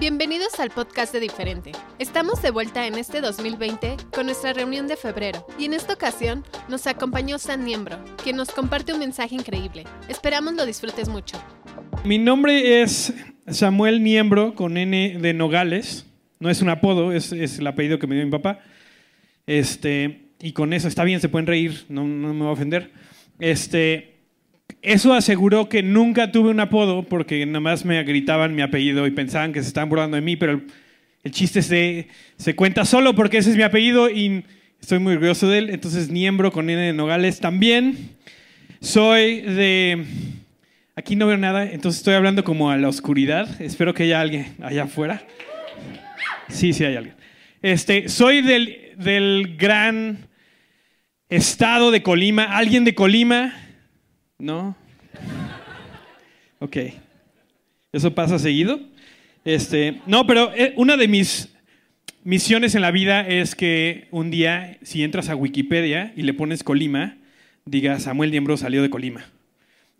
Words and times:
Bienvenidos 0.00 0.60
al 0.60 0.70
podcast 0.70 1.12
de 1.12 1.18
Diferente. 1.18 1.72
Estamos 1.98 2.40
de 2.40 2.52
vuelta 2.52 2.86
en 2.86 2.94
este 2.94 3.20
2020 3.20 3.96
con 4.14 4.26
nuestra 4.26 4.52
reunión 4.52 4.86
de 4.86 4.96
febrero 4.96 5.44
y 5.58 5.64
en 5.64 5.74
esta 5.74 5.94
ocasión 5.94 6.44
nos 6.68 6.86
acompañó 6.86 7.36
San 7.40 7.64
Niembro, 7.64 7.98
quien 8.22 8.36
nos 8.36 8.52
comparte 8.52 8.92
un 8.92 9.00
mensaje 9.00 9.34
increíble. 9.34 9.82
Esperamos 10.08 10.54
lo 10.54 10.64
disfrutes 10.66 11.08
mucho. 11.08 11.36
Mi 12.04 12.16
nombre 12.16 12.80
es 12.80 13.12
Samuel 13.48 14.04
Niembro 14.04 14.54
con 14.54 14.76
N 14.76 15.18
de 15.18 15.34
Nogales. 15.34 16.06
No 16.38 16.48
es 16.48 16.62
un 16.62 16.68
apodo, 16.68 17.10
es, 17.10 17.32
el 17.32 17.66
apellido 17.66 17.98
que 17.98 18.06
me 18.06 18.14
dio 18.14 18.24
mi 18.24 18.30
papá. 18.30 18.60
Este, 19.48 20.28
y 20.38 20.52
con 20.52 20.74
eso 20.74 20.86
está 20.86 21.02
bien, 21.02 21.20
se 21.20 21.28
pueden 21.28 21.48
reír, 21.48 21.86
no, 21.88 22.04
no 22.04 22.34
me 22.34 22.44
va 22.44 22.50
a 22.50 22.52
ofender. 22.52 22.92
Este, 23.40 24.17
eso 24.82 25.14
aseguró 25.14 25.68
que 25.68 25.82
nunca 25.82 26.32
tuve 26.32 26.50
un 26.50 26.60
apodo 26.60 27.02
porque 27.02 27.44
nada 27.46 27.60
más 27.60 27.84
me 27.84 28.02
gritaban 28.04 28.54
mi 28.54 28.62
apellido 28.62 29.06
y 29.06 29.10
pensaban 29.10 29.52
que 29.52 29.62
se 29.62 29.68
estaban 29.68 29.88
burlando 29.88 30.16
de 30.16 30.22
mí, 30.22 30.36
pero 30.36 30.52
el, 30.52 30.66
el 31.24 31.30
chiste 31.32 31.62
se, 31.62 32.08
se 32.36 32.54
cuenta 32.54 32.84
solo 32.84 33.14
porque 33.14 33.38
ese 33.38 33.50
es 33.50 33.56
mi 33.56 33.62
apellido 33.62 34.08
y 34.08 34.44
estoy 34.80 34.98
muy 34.98 35.14
orgulloso 35.14 35.48
de 35.48 35.58
él. 35.58 35.70
Entonces, 35.70 36.10
Niembro 36.10 36.52
con 36.52 36.70
N 36.70 36.80
de 36.80 36.92
Nogales 36.92 37.40
también. 37.40 38.16
Soy 38.80 39.40
de... 39.40 40.04
Aquí 40.94 41.14
no 41.14 41.26
veo 41.28 41.36
nada, 41.36 41.64
entonces 41.64 42.00
estoy 42.00 42.14
hablando 42.14 42.42
como 42.42 42.70
a 42.70 42.76
la 42.76 42.88
oscuridad. 42.88 43.60
Espero 43.60 43.94
que 43.94 44.04
haya 44.04 44.20
alguien 44.20 44.54
allá 44.60 44.84
afuera. 44.84 45.22
Sí, 46.48 46.72
sí 46.72 46.84
hay 46.84 46.96
alguien. 46.96 47.14
Este, 47.62 48.08
soy 48.08 48.42
del, 48.42 48.94
del 48.96 49.56
gran 49.56 50.26
estado 51.28 51.90
de 51.90 52.02
Colima. 52.02 52.44
¿Alguien 52.44 52.84
de 52.84 52.94
Colima? 52.94 53.54
¿No? 54.38 54.76
Ok. 56.60 56.76
¿Eso 57.92 58.14
pasa 58.14 58.38
seguido? 58.38 58.78
Este, 59.44 60.00
no, 60.06 60.28
pero 60.28 60.52
eh, 60.54 60.74
una 60.76 60.96
de 60.96 61.08
mis 61.08 61.48
misiones 62.22 62.76
en 62.76 62.82
la 62.82 62.92
vida 62.92 63.26
es 63.26 63.56
que 63.56 64.06
un 64.12 64.30
día, 64.30 64.78
si 64.82 65.02
entras 65.02 65.28
a 65.28 65.34
Wikipedia 65.34 66.12
y 66.14 66.22
le 66.22 66.34
pones 66.34 66.62
Colima, 66.62 67.16
diga 67.64 67.98
Samuel 67.98 68.30
Diembro 68.30 68.56
salió 68.56 68.80
de 68.80 68.90
Colima. 68.90 69.24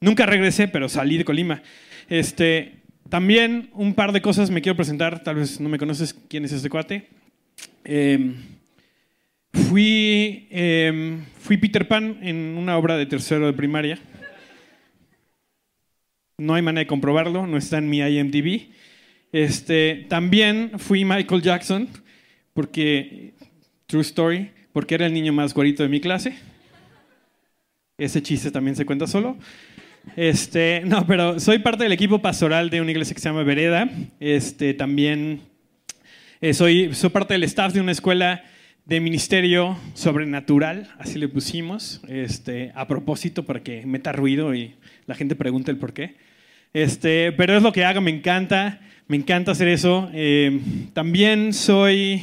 Nunca 0.01 0.25
regresé, 0.25 0.69
pero 0.69 0.89
salí 0.89 1.19
de 1.19 1.25
Colima. 1.25 1.63
Este, 2.09 2.75
también 3.09 3.71
un 3.73 3.95
par 3.95 4.13
de 4.13 4.23
cosas 4.23 4.51
me 4.51 4.63
quiero 4.63 4.77
presentar, 4.77 5.25
tal 5.25 5.35
vez 5.35 5.59
no 5.59 5.69
me 5.69 5.79
conoces 5.79 6.15
quién 6.29 6.45
es 6.45 6.53
este 6.53 6.71
cuate. 6.71 7.09
Eh, 7.85 8.35
fui, 9.53 10.47
eh, 10.51 11.19
fui 11.41 11.57
Peter 11.57 11.89
Pan 11.89 12.19
en 12.23 12.57
una 12.57 12.79
obra 12.79 12.97
de 12.97 13.07
tercero 13.07 13.47
de 13.47 13.53
primaria. 13.53 13.99
No 16.41 16.55
hay 16.55 16.63
manera 16.63 16.85
de 16.85 16.87
comprobarlo, 16.87 17.49
no 17.49 17.57
está 17.57 17.79
en 17.79 17.91
mi 17.91 17.99
IMDb. 17.99 18.69
Este, 19.33 20.07
también 20.09 20.71
fui 20.79 21.05
Michael 21.05 21.43
Jackson, 21.43 21.89
porque, 22.55 23.33
true 23.89 24.03
story, 24.03 24.49
porque 24.73 24.95
era 24.95 25.07
el 25.07 25.15
niño 25.15 25.33
más 25.33 25.53
guarito 25.53 25.83
de 25.83 25.89
mi 25.89 26.01
clase. 26.01 26.39
Ese 27.99 28.23
chiste 28.23 28.53
también 28.53 28.77
se 28.77 28.87
cuenta 28.87 29.09
solo. 29.09 29.37
Este, 30.15 30.83
no, 30.87 31.05
pero 31.09 31.41
soy 31.41 31.59
parte 31.59 31.83
del 31.83 31.93
equipo 31.93 32.21
pastoral 32.21 32.71
de 32.71 32.81
una 32.83 32.93
iglesia 32.93 33.15
que 33.15 33.21
se 33.21 33.29
llama 33.29 33.43
Vereda. 33.43 33.91
Este, 34.21 34.75
también 34.75 35.41
eh, 36.41 36.55
soy, 36.55 36.95
soy 36.95 37.11
parte 37.11 37.35
del 37.35 37.43
staff 37.43 37.73
de 37.73 37.81
una 37.81 37.91
escuela 37.91 38.45
de 38.85 39.01
ministerio 39.01 39.77
sobrenatural, 39.95 40.89
así 40.99 41.19
le 41.19 41.29
pusimos, 41.29 42.01
este, 42.09 42.71
a 42.77 42.87
propósito 42.87 43.45
para 43.45 43.61
que 43.61 43.85
meta 43.85 44.13
ruido 44.13 44.55
y 44.55 44.77
la 45.07 45.17
gente 45.17 45.35
pregunte 45.35 45.73
el 45.73 45.77
por 45.79 45.93
qué. 45.93 46.28
Este, 46.73 47.33
pero 47.33 47.57
es 47.57 47.63
lo 47.63 47.73
que 47.73 47.85
hago, 47.85 48.01
me 48.01 48.11
encanta, 48.11 48.81
me 49.07 49.17
encanta 49.17 49.53
hacer 49.53 49.69
eso. 49.69 50.11
Eh, 50.13 50.61
también 50.93 51.53
soy, 51.53 52.23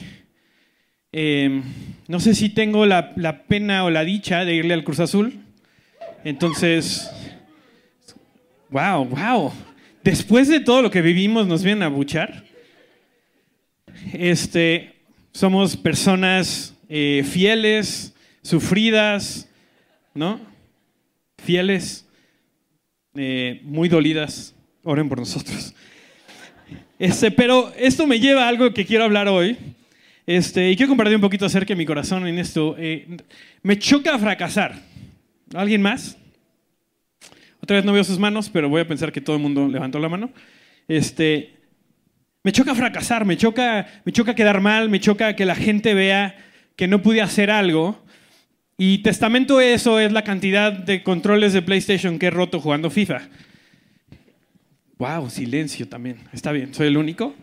eh, 1.12 1.62
no 2.08 2.20
sé 2.20 2.36
si 2.36 2.50
tengo 2.50 2.86
la, 2.86 3.44
pena 3.48 3.84
o 3.86 3.90
la 3.90 4.04
dicha 4.04 4.46
de 4.46 4.56
irle 4.56 4.74
al 4.74 4.84
Cruz 4.84 5.00
Azul. 5.00 5.34
Entonces, 6.24 7.10
wow, 8.70 9.06
wow. 9.06 9.52
Después 10.04 10.48
de 10.48 10.60
todo 10.60 10.84
lo 10.84 10.92
que 10.92 11.02
vivimos, 11.02 11.48
nos 11.48 11.64
vienen 11.64 11.84
a 11.84 11.88
buchar. 11.88 12.46
Este, 14.14 14.94
somos 15.32 15.76
personas 15.76 16.76
eh, 16.88 17.26
fieles, 17.28 18.14
sufridas, 18.44 19.50
¿no? 20.14 20.40
Fieles, 21.44 22.05
eh, 23.16 23.62
muy 23.64 23.90
dolidas. 23.90 24.54
Oren 24.84 25.10
por 25.10 25.20
nosotros. 25.20 25.74
Este, 26.98 27.32
pero 27.32 27.74
esto 27.78 28.08
me 28.08 28.20
lleva 28.20 28.46
a 28.46 28.48
algo 28.48 28.74
que 28.74 28.86
quiero 28.86 29.04
hablar 29.04 29.28
hoy. 29.28 29.58
Este, 30.28 30.72
y 30.72 30.76
quiero 30.76 30.90
compartir 30.90 31.16
un 31.16 31.22
poquito 31.22 31.46
acerca 31.46 31.70
de 31.70 31.76
mi 31.76 31.86
corazón 31.86 32.28
en 32.28 32.40
esto. 32.40 32.76
Eh, 32.78 33.18
me 33.62 33.78
choca 33.78 34.18
fracasar. 34.18 34.80
¿Alguien 35.54 35.82
más? 35.82 36.18
Otra 37.62 37.78
vez 37.78 37.86
no 37.86 37.94
veo 37.94 38.04
sus 38.04 38.20
manos, 38.20 38.50
pero 38.50 38.70
voy 38.70 38.82
a 38.82 38.88
pensar 38.88 39.12
que 39.12 39.22
todo 39.22 39.36
el 39.36 39.42
mundo 39.42 39.68
levantó 39.68 40.00
la 40.00 40.10
mano. 40.10 40.32
Este, 40.88 41.56
me 42.44 42.52
choca 42.52 42.76
fracasar, 42.76 43.26
me 43.26 43.38
choca, 43.38 43.88
me 44.04 44.12
choca 44.12 44.36
quedar 44.36 44.62
mal, 44.62 44.90
me 44.90 45.00
choca 45.00 45.36
que 45.36 45.46
la 45.46 45.56
gente 45.56 45.94
vea 45.96 46.36
que 46.76 46.88
no 46.88 47.02
pude 47.02 47.22
hacer 47.22 47.50
algo. 47.50 48.05
Y 48.78 49.00
testamento 49.00 49.62
eso 49.62 50.00
es 50.00 50.12
la 50.12 50.24
cantidad 50.24 50.74
de 50.74 51.02
controles 51.02 51.54
de 51.54 51.62
PlayStation 51.62 52.20
que 52.20 52.28
he 52.28 52.30
roto 52.30 52.60
jugando 52.60 52.90
FIFA. 52.90 53.22
Wow, 54.98 55.30
silencio 55.30 55.88
también. 55.88 56.18
Está 56.34 56.52
bien, 56.52 56.74
soy 56.74 56.88
el 56.88 56.98
único. 56.98 57.34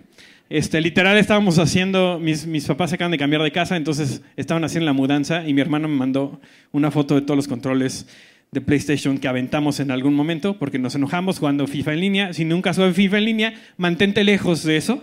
Este, 0.50 0.82
literal 0.82 1.16
estábamos 1.16 1.58
haciendo, 1.58 2.18
mis, 2.18 2.46
mis 2.46 2.66
papás 2.66 2.90
se 2.90 2.96
acaban 2.96 3.12
de 3.12 3.16
cambiar 3.16 3.42
de 3.42 3.50
casa, 3.50 3.76
entonces 3.78 4.20
estaban 4.36 4.62
haciendo 4.64 4.84
la 4.84 4.92
mudanza 4.92 5.48
y 5.48 5.54
mi 5.54 5.62
hermano 5.62 5.88
me 5.88 5.96
mandó 5.96 6.40
una 6.72 6.90
foto 6.90 7.14
de 7.14 7.22
todos 7.22 7.36
los 7.36 7.48
controles 7.48 8.06
de 8.50 8.60
PlayStation 8.60 9.16
que 9.16 9.28
aventamos 9.28 9.80
en 9.80 9.90
algún 9.90 10.12
momento 10.12 10.58
porque 10.58 10.78
nos 10.78 10.94
enojamos 10.94 11.38
jugando 11.38 11.66
FIFA 11.66 11.94
en 11.94 12.00
línea. 12.00 12.32
Si 12.34 12.44
nunca 12.44 12.74
juegas 12.74 12.94
FIFA 12.94 13.18
en 13.18 13.24
línea, 13.24 13.54
mantente 13.78 14.24
lejos 14.24 14.62
de 14.62 14.76
eso. 14.76 15.02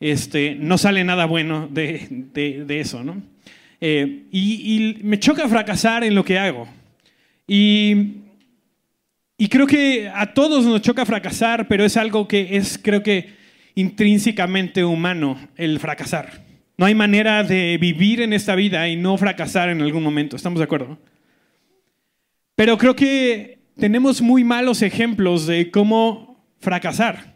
Este, 0.00 0.56
no 0.56 0.76
sale 0.78 1.04
nada 1.04 1.26
bueno 1.26 1.68
de, 1.70 2.08
de, 2.10 2.64
de 2.64 2.80
eso, 2.80 3.04
¿no? 3.04 3.22
Eh, 3.80 4.26
y, 4.30 4.98
y, 4.98 5.02
me 5.02 5.18
choca 5.18 5.48
fracasar 5.48 6.04
en 6.04 6.14
lo 6.14 6.24
que 6.24 6.38
hago. 6.38 6.68
Y, 7.46 7.94
y 9.38 9.48
creo 9.48 9.66
que 9.66 10.10
a 10.14 10.34
todos 10.34 10.64
nos 10.64 10.82
choca 10.82 11.06
fracasar, 11.06 11.66
pero 11.66 11.84
es 11.84 11.96
algo 11.96 12.28
que 12.28 12.56
es, 12.56 12.78
creo 12.82 13.02
que, 13.02 13.40
intrínsecamente 13.74 14.84
humano 14.84 15.38
el 15.56 15.78
fracasar. 15.78 16.44
No 16.76 16.86
hay 16.86 16.94
manera 16.94 17.42
de 17.42 17.78
vivir 17.78 18.20
en 18.20 18.32
esta 18.32 18.54
vida 18.54 18.88
y 18.88 18.96
no 18.96 19.16
fracasar 19.16 19.68
en 19.68 19.82
algún 19.82 20.02
momento. 20.02 20.36
¿Estamos 20.36 20.58
de 20.58 20.64
acuerdo? 20.64 20.98
Pero 22.54 22.78
creo 22.78 22.96
que 22.96 23.58
tenemos 23.78 24.20
muy 24.20 24.44
malos 24.44 24.82
ejemplos 24.82 25.46
de 25.46 25.70
cómo 25.70 26.44
fracasar. 26.58 27.34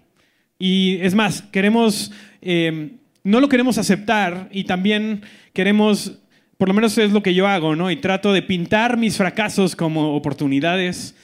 Y 0.58 0.98
es 1.00 1.14
más, 1.14 1.42
queremos, 1.42 2.12
eh, 2.40 2.92
no 3.22 3.40
lo 3.40 3.48
queremos 3.48 3.78
aceptar 3.78 4.48
y 4.52 4.64
también 4.64 5.22
queremos, 5.52 6.18
por 6.56 6.68
lo 6.68 6.74
menos 6.74 6.96
es 6.98 7.12
lo 7.12 7.22
que 7.22 7.34
yo 7.34 7.46
hago, 7.46 7.74
¿no? 7.76 7.90
Y 7.90 7.96
trato 7.96 8.32
de 8.32 8.42
pintar 8.42 8.96
mis 8.96 9.16
fracasos 9.16 9.74
como 9.74 10.14
oportunidades 10.14 11.14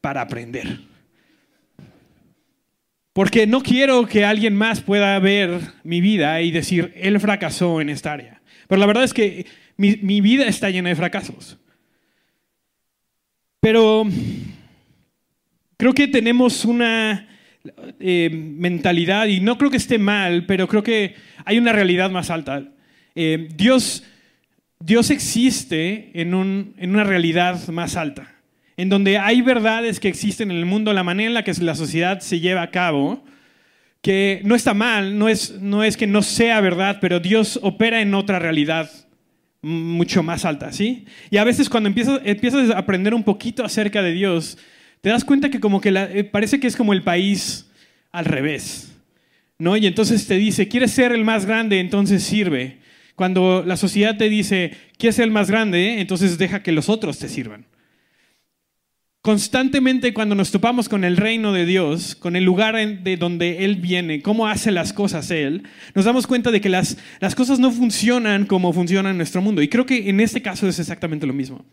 para 0.00 0.22
aprender. 0.22 0.78
Porque 3.12 3.46
no 3.46 3.60
quiero 3.60 4.06
que 4.06 4.24
alguien 4.24 4.54
más 4.54 4.80
pueda 4.80 5.18
ver 5.18 5.60
mi 5.82 6.00
vida 6.00 6.40
y 6.40 6.50
decir, 6.50 6.92
él 6.96 7.18
fracasó 7.20 7.80
en 7.80 7.90
esta 7.90 8.12
área. 8.12 8.40
Pero 8.68 8.80
la 8.80 8.86
verdad 8.86 9.04
es 9.04 9.12
que 9.12 9.46
mi, 9.76 10.20
vida 10.20 10.46
está 10.46 10.70
llena 10.70 10.90
de 10.90 10.96
fracasos. 10.96 11.58
Pero 13.60 14.06
creo 15.76 15.92
que 15.92 16.06
tenemos 16.06 16.64
una 16.64 17.28
eh, 17.98 18.30
mentalidad, 18.32 19.26
y 19.26 19.40
no 19.40 19.58
creo 19.58 19.70
que 19.70 19.76
esté 19.76 19.98
mal, 19.98 20.46
pero 20.46 20.68
creo 20.68 20.82
que 20.82 21.14
hay 21.44 21.58
una 21.58 21.72
realidad 21.72 22.10
más 22.10 22.30
alta. 22.30 22.62
Eh, 23.14 23.48
Dios, 23.54 24.04
Dios 24.82 25.10
existe 25.10 26.10
en, 26.14 26.32
un, 26.32 26.74
en 26.78 26.90
una 26.90 27.04
realidad 27.04 27.68
más 27.68 27.96
alta, 27.96 28.34
en 28.78 28.88
donde 28.88 29.18
hay 29.18 29.42
verdades 29.42 30.00
que 30.00 30.08
existen 30.08 30.50
en 30.50 30.56
el 30.56 30.64
mundo, 30.64 30.94
la 30.94 31.02
manera 31.02 31.28
en 31.28 31.34
la 31.34 31.44
que 31.44 31.52
la 31.60 31.74
sociedad 31.74 32.20
se 32.20 32.40
lleva 32.40 32.62
a 32.62 32.70
cabo, 32.70 33.22
que 34.00 34.40
no 34.42 34.54
está 34.54 34.72
mal, 34.72 35.18
no 35.18 35.28
es, 35.28 35.60
no 35.60 35.84
es 35.84 35.98
que 35.98 36.06
no 36.06 36.22
sea 36.22 36.62
verdad, 36.62 36.96
pero 36.98 37.20
Dios 37.20 37.60
opera 37.62 38.00
en 38.00 38.14
otra 38.14 38.38
realidad 38.38 38.90
mucho 39.60 40.22
más 40.22 40.46
alta, 40.46 40.72
¿sí? 40.72 41.04
Y 41.28 41.36
a 41.36 41.44
veces 41.44 41.68
cuando 41.68 41.88
empiezas, 41.88 42.18
empiezas 42.24 42.70
a 42.70 42.78
aprender 42.78 43.12
un 43.12 43.22
poquito 43.22 43.62
acerca 43.62 44.00
de 44.00 44.12
Dios, 44.12 44.56
te 45.02 45.10
das 45.10 45.26
cuenta 45.26 45.50
que 45.50 45.60
como 45.60 45.82
que 45.82 45.90
la, 45.90 46.04
eh, 46.04 46.24
parece 46.24 46.58
que 46.58 46.66
es 46.66 46.76
como 46.76 46.94
el 46.94 47.02
país 47.02 47.70
al 48.12 48.24
revés, 48.24 48.90
¿no? 49.58 49.76
Y 49.76 49.86
entonces 49.86 50.26
te 50.26 50.36
dice, 50.36 50.68
¿quieres 50.68 50.92
ser 50.92 51.12
el 51.12 51.26
más 51.26 51.44
grande? 51.44 51.80
Entonces 51.80 52.22
sirve. 52.22 52.78
Cuando 53.14 53.62
la 53.66 53.76
sociedad 53.76 54.16
te 54.16 54.28
dice, 54.28 54.72
¿quieres 54.98 55.16
ser 55.16 55.26
el 55.26 55.30
más 55.30 55.50
grande? 55.50 56.00
Entonces 56.00 56.38
deja 56.38 56.62
que 56.62 56.72
los 56.72 56.88
otros 56.88 57.18
te 57.18 57.28
sirvan. 57.28 57.66
constantemente 59.22 60.14
cuando 60.14 60.34
nos 60.34 60.50
topamos 60.50 60.88
con 60.88 61.04
el 61.04 61.18
reino 61.18 61.52
de 61.52 61.66
Dios, 61.66 62.14
con 62.14 62.36
el 62.36 62.44
lugar 62.44 62.76
de 62.76 63.16
donde 63.18 63.64
Él 63.66 63.76
viene, 63.76 64.22
cómo 64.22 64.46
hace 64.46 64.70
las 64.70 64.94
cosas 64.94 65.30
Él, 65.30 65.64
nos 65.94 66.06
damos 66.06 66.26
cuenta 66.26 66.50
de 66.50 66.60
que 66.62 66.70
las, 66.70 66.96
las 67.20 67.34
cosas 67.34 67.58
no 67.58 67.70
funcionan 67.70 68.46
como 68.46 68.72
funcionan 68.72 69.12
en 69.12 69.16
nuestro 69.18 69.42
mundo. 69.42 69.60
Y 69.60 69.68
creo 69.68 69.84
que 69.84 70.08
en 70.08 70.20
este 70.20 70.40
caso 70.40 70.66
es 70.66 70.78
exactamente 70.78 71.26
lo 71.26 71.34
mismo. 71.34 71.64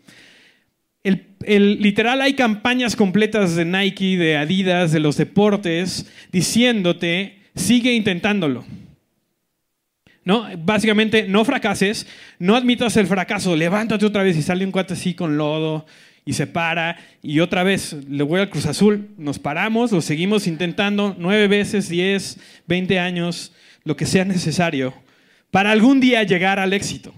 El, 1.02 1.80
literal 1.80 2.20
hay 2.20 2.34
campañas 2.34 2.96
completas 2.96 3.56
de 3.56 3.64
Nike, 3.64 4.18
de 4.18 4.36
Adidas, 4.36 4.92
de 4.92 5.00
los 5.00 5.16
deportes, 5.16 6.06
diciéndote, 6.32 7.38
sigue 7.54 7.94
intentándolo. 7.94 8.64
¿No? 10.24 10.46
Básicamente, 10.58 11.26
no 11.26 11.44
fracases, 11.44 12.06
no 12.38 12.54
admitas 12.54 12.96
el 12.96 13.06
fracaso, 13.06 13.56
levántate 13.56 14.04
otra 14.04 14.22
vez 14.22 14.36
y 14.36 14.42
sale 14.42 14.64
un 14.64 14.72
cuate 14.72 14.92
así 14.92 15.14
con 15.14 15.38
lodo 15.38 15.86
y 16.28 16.34
se 16.34 16.46
para 16.46 16.98
y 17.22 17.40
otra 17.40 17.62
vez 17.62 17.94
le 18.06 18.22
voy 18.22 18.40
al 18.40 18.50
Cruz 18.50 18.66
Azul, 18.66 19.08
nos 19.16 19.38
paramos, 19.38 19.90
lo 19.90 20.02
seguimos 20.02 20.46
intentando 20.46 21.16
nueve 21.18 21.48
veces, 21.48 21.88
diez, 21.88 22.38
veinte 22.66 22.98
años, 22.98 23.52
lo 23.84 23.96
que 23.96 24.04
sea 24.04 24.26
necesario, 24.26 24.92
para 25.50 25.70
algún 25.70 26.00
día 26.00 26.22
llegar 26.24 26.58
al 26.58 26.74
éxito. 26.74 27.14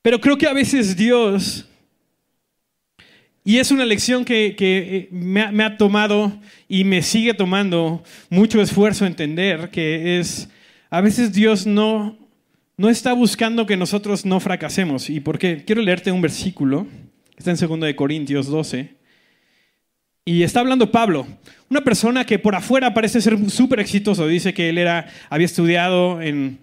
Pero 0.00 0.18
creo 0.18 0.38
que 0.38 0.46
a 0.46 0.54
veces 0.54 0.96
Dios, 0.96 1.67
y 3.48 3.56
es 3.56 3.70
una 3.70 3.86
lección 3.86 4.26
que, 4.26 4.54
eh, 4.60 5.08
me, 5.10 5.64
ha, 5.64 5.78
tomado 5.78 6.38
y 6.68 6.84
me 6.84 7.00
sigue 7.00 7.32
tomando 7.32 8.02
mucho 8.28 8.60
esfuerzo 8.60 9.06
entender, 9.06 9.70
que 9.70 10.18
es, 10.18 10.50
a 10.90 11.00
veces 11.00 11.32
Dios 11.32 11.66
no, 11.66 12.18
no 12.76 12.90
está 12.90 13.14
buscando 13.14 13.64
que 13.64 13.78
nosotros 13.78 14.26
no 14.26 14.38
fracasemos. 14.38 15.08
¿Y 15.08 15.20
por 15.20 15.38
qué? 15.38 15.64
Quiero 15.64 15.80
leerte 15.80 16.12
un 16.12 16.20
versículo, 16.20 16.86
está 17.38 17.50
en 17.50 17.56
2 17.56 17.94
Corintios 17.94 18.48
12. 18.48 18.96
Y 20.26 20.42
está 20.42 20.60
hablando 20.60 20.92
Pablo, 20.92 21.26
una 21.70 21.80
persona 21.80 22.26
que 22.26 22.38
por 22.38 22.54
afuera 22.54 22.92
parece 22.92 23.22
ser 23.22 23.38
súper 23.48 23.80
exitoso. 23.80 24.28
Dice 24.28 24.52
que 24.52 24.68
él 24.68 24.76
era, 24.76 25.08
había 25.30 25.46
estudiado 25.46 26.20
en 26.20 26.58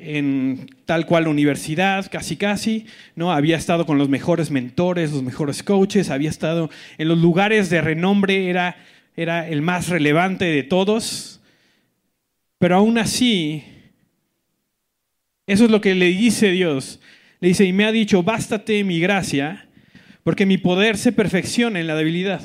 en 0.00 0.70
tal 0.84 1.06
cual 1.06 1.28
universidad, 1.28 2.10
casi 2.10 2.36
casi, 2.36 2.86
¿no? 3.14 3.32
Había 3.32 3.56
estado 3.56 3.86
con 3.86 3.98
los 3.98 4.08
mejores 4.08 4.50
mentores, 4.50 5.12
los 5.12 5.22
mejores 5.22 5.62
coaches, 5.62 6.10
había 6.10 6.30
estado 6.30 6.70
en 6.98 7.08
los 7.08 7.18
lugares 7.18 7.70
de 7.70 7.80
renombre, 7.80 8.48
era, 8.48 8.76
era 9.16 9.48
el 9.48 9.62
más 9.62 9.88
relevante 9.88 10.44
de 10.44 10.62
todos. 10.62 11.40
Pero 12.58 12.76
aún 12.76 12.98
así, 12.98 13.64
eso 15.46 15.64
es 15.64 15.70
lo 15.70 15.80
que 15.80 15.94
le 15.94 16.06
dice 16.06 16.50
Dios. 16.50 17.00
Le 17.40 17.48
dice, 17.48 17.64
y 17.64 17.72
me 17.72 17.84
ha 17.84 17.92
dicho, 17.92 18.22
bástate 18.22 18.82
mi 18.82 18.98
gracia, 18.98 19.68
porque 20.24 20.46
mi 20.46 20.58
poder 20.58 20.96
se 20.96 21.12
perfecciona 21.12 21.78
en 21.80 21.86
la 21.86 21.94
debilidad. 21.94 22.40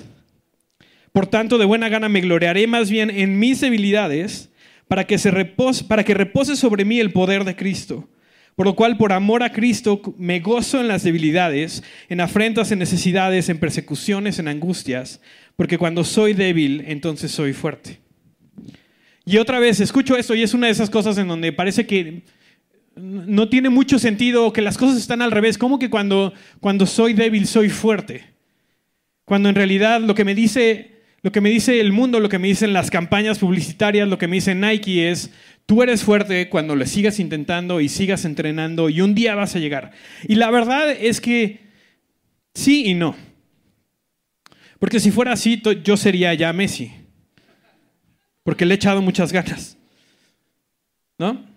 Por 1.11 1.27
tanto, 1.27 1.57
de 1.57 1.65
buena 1.65 1.89
gana 1.89 2.09
me 2.09 2.21
gloriaré 2.21 2.67
más 2.67 2.89
bien 2.89 3.09
en 3.09 3.39
mis 3.39 3.59
debilidades 3.59 4.50
para 4.91 5.07
que, 5.07 5.17
se 5.17 5.31
repose, 5.31 5.85
para 5.85 6.03
que 6.03 6.13
repose 6.13 6.57
sobre 6.57 6.83
mí 6.83 6.99
el 6.99 7.13
poder 7.13 7.45
de 7.45 7.55
Cristo. 7.55 8.09
Por 8.57 8.65
lo 8.65 8.75
cual, 8.75 8.97
por 8.97 9.13
amor 9.13 9.41
a 9.41 9.53
Cristo, 9.53 10.01
me 10.17 10.41
gozo 10.41 10.81
en 10.81 10.89
las 10.89 11.03
debilidades, 11.03 11.81
en 12.09 12.19
afrentas, 12.19 12.73
en 12.73 12.79
necesidades, 12.79 13.47
en 13.47 13.57
persecuciones, 13.57 14.37
en 14.37 14.49
angustias, 14.49 15.21
porque 15.55 15.77
cuando 15.77 16.03
soy 16.03 16.33
débil, 16.33 16.83
entonces 16.87 17.31
soy 17.31 17.53
fuerte. 17.53 18.01
Y 19.23 19.37
otra 19.37 19.59
vez, 19.59 19.79
escucho 19.79 20.17
esto 20.17 20.35
y 20.35 20.43
es 20.43 20.53
una 20.53 20.67
de 20.67 20.73
esas 20.73 20.89
cosas 20.89 21.17
en 21.17 21.29
donde 21.29 21.53
parece 21.53 21.87
que 21.87 22.23
no 22.97 23.47
tiene 23.47 23.69
mucho 23.69 23.97
sentido, 23.97 24.51
que 24.51 24.61
las 24.61 24.77
cosas 24.77 24.97
están 24.97 25.21
al 25.21 25.31
revés. 25.31 25.57
¿Cómo 25.57 25.79
que 25.79 25.89
cuando, 25.89 26.33
cuando 26.59 26.85
soy 26.85 27.13
débil 27.13 27.47
soy 27.47 27.69
fuerte? 27.69 28.25
Cuando 29.23 29.47
en 29.47 29.55
realidad 29.55 30.01
lo 30.01 30.15
que 30.15 30.25
me 30.25 30.35
dice 30.35 31.00
lo 31.23 31.31
que 31.31 31.41
me 31.41 31.49
dice 31.49 31.79
el 31.79 31.91
mundo, 31.91 32.19
lo 32.19 32.29
que 32.29 32.39
me 32.39 32.47
dicen 32.47 32.73
las 32.73 32.89
campañas 32.89 33.39
publicitarias, 33.39 34.07
lo 34.07 34.17
que 34.17 34.27
me 34.27 34.37
dice 34.37 34.55
Nike 34.55 35.11
es, 35.11 35.31
tú 35.65 35.83
eres 35.83 36.03
fuerte 36.03 36.49
cuando 36.49 36.75
le 36.75 36.87
sigas 36.87 37.19
intentando 37.19 37.79
y 37.79 37.89
sigas 37.89 38.25
entrenando 38.25 38.89
y 38.89 39.01
un 39.01 39.13
día 39.13 39.35
vas 39.35 39.55
a 39.55 39.59
llegar. 39.59 39.91
Y 40.27 40.35
la 40.35 40.49
verdad 40.49 40.89
es 40.91 41.21
que 41.21 41.59
sí 42.53 42.85
y 42.87 42.93
no. 42.95 43.15
Porque 44.79 44.99
si 44.99 45.11
fuera 45.11 45.33
así, 45.33 45.61
yo 45.83 45.95
sería 45.95 46.33
ya 46.33 46.51
Messi. 46.53 46.91
Porque 48.43 48.65
le 48.65 48.73
he 48.73 48.75
echado 48.75 49.01
muchas 49.03 49.31
ganas. 49.31 49.77
¿No? 51.19 51.50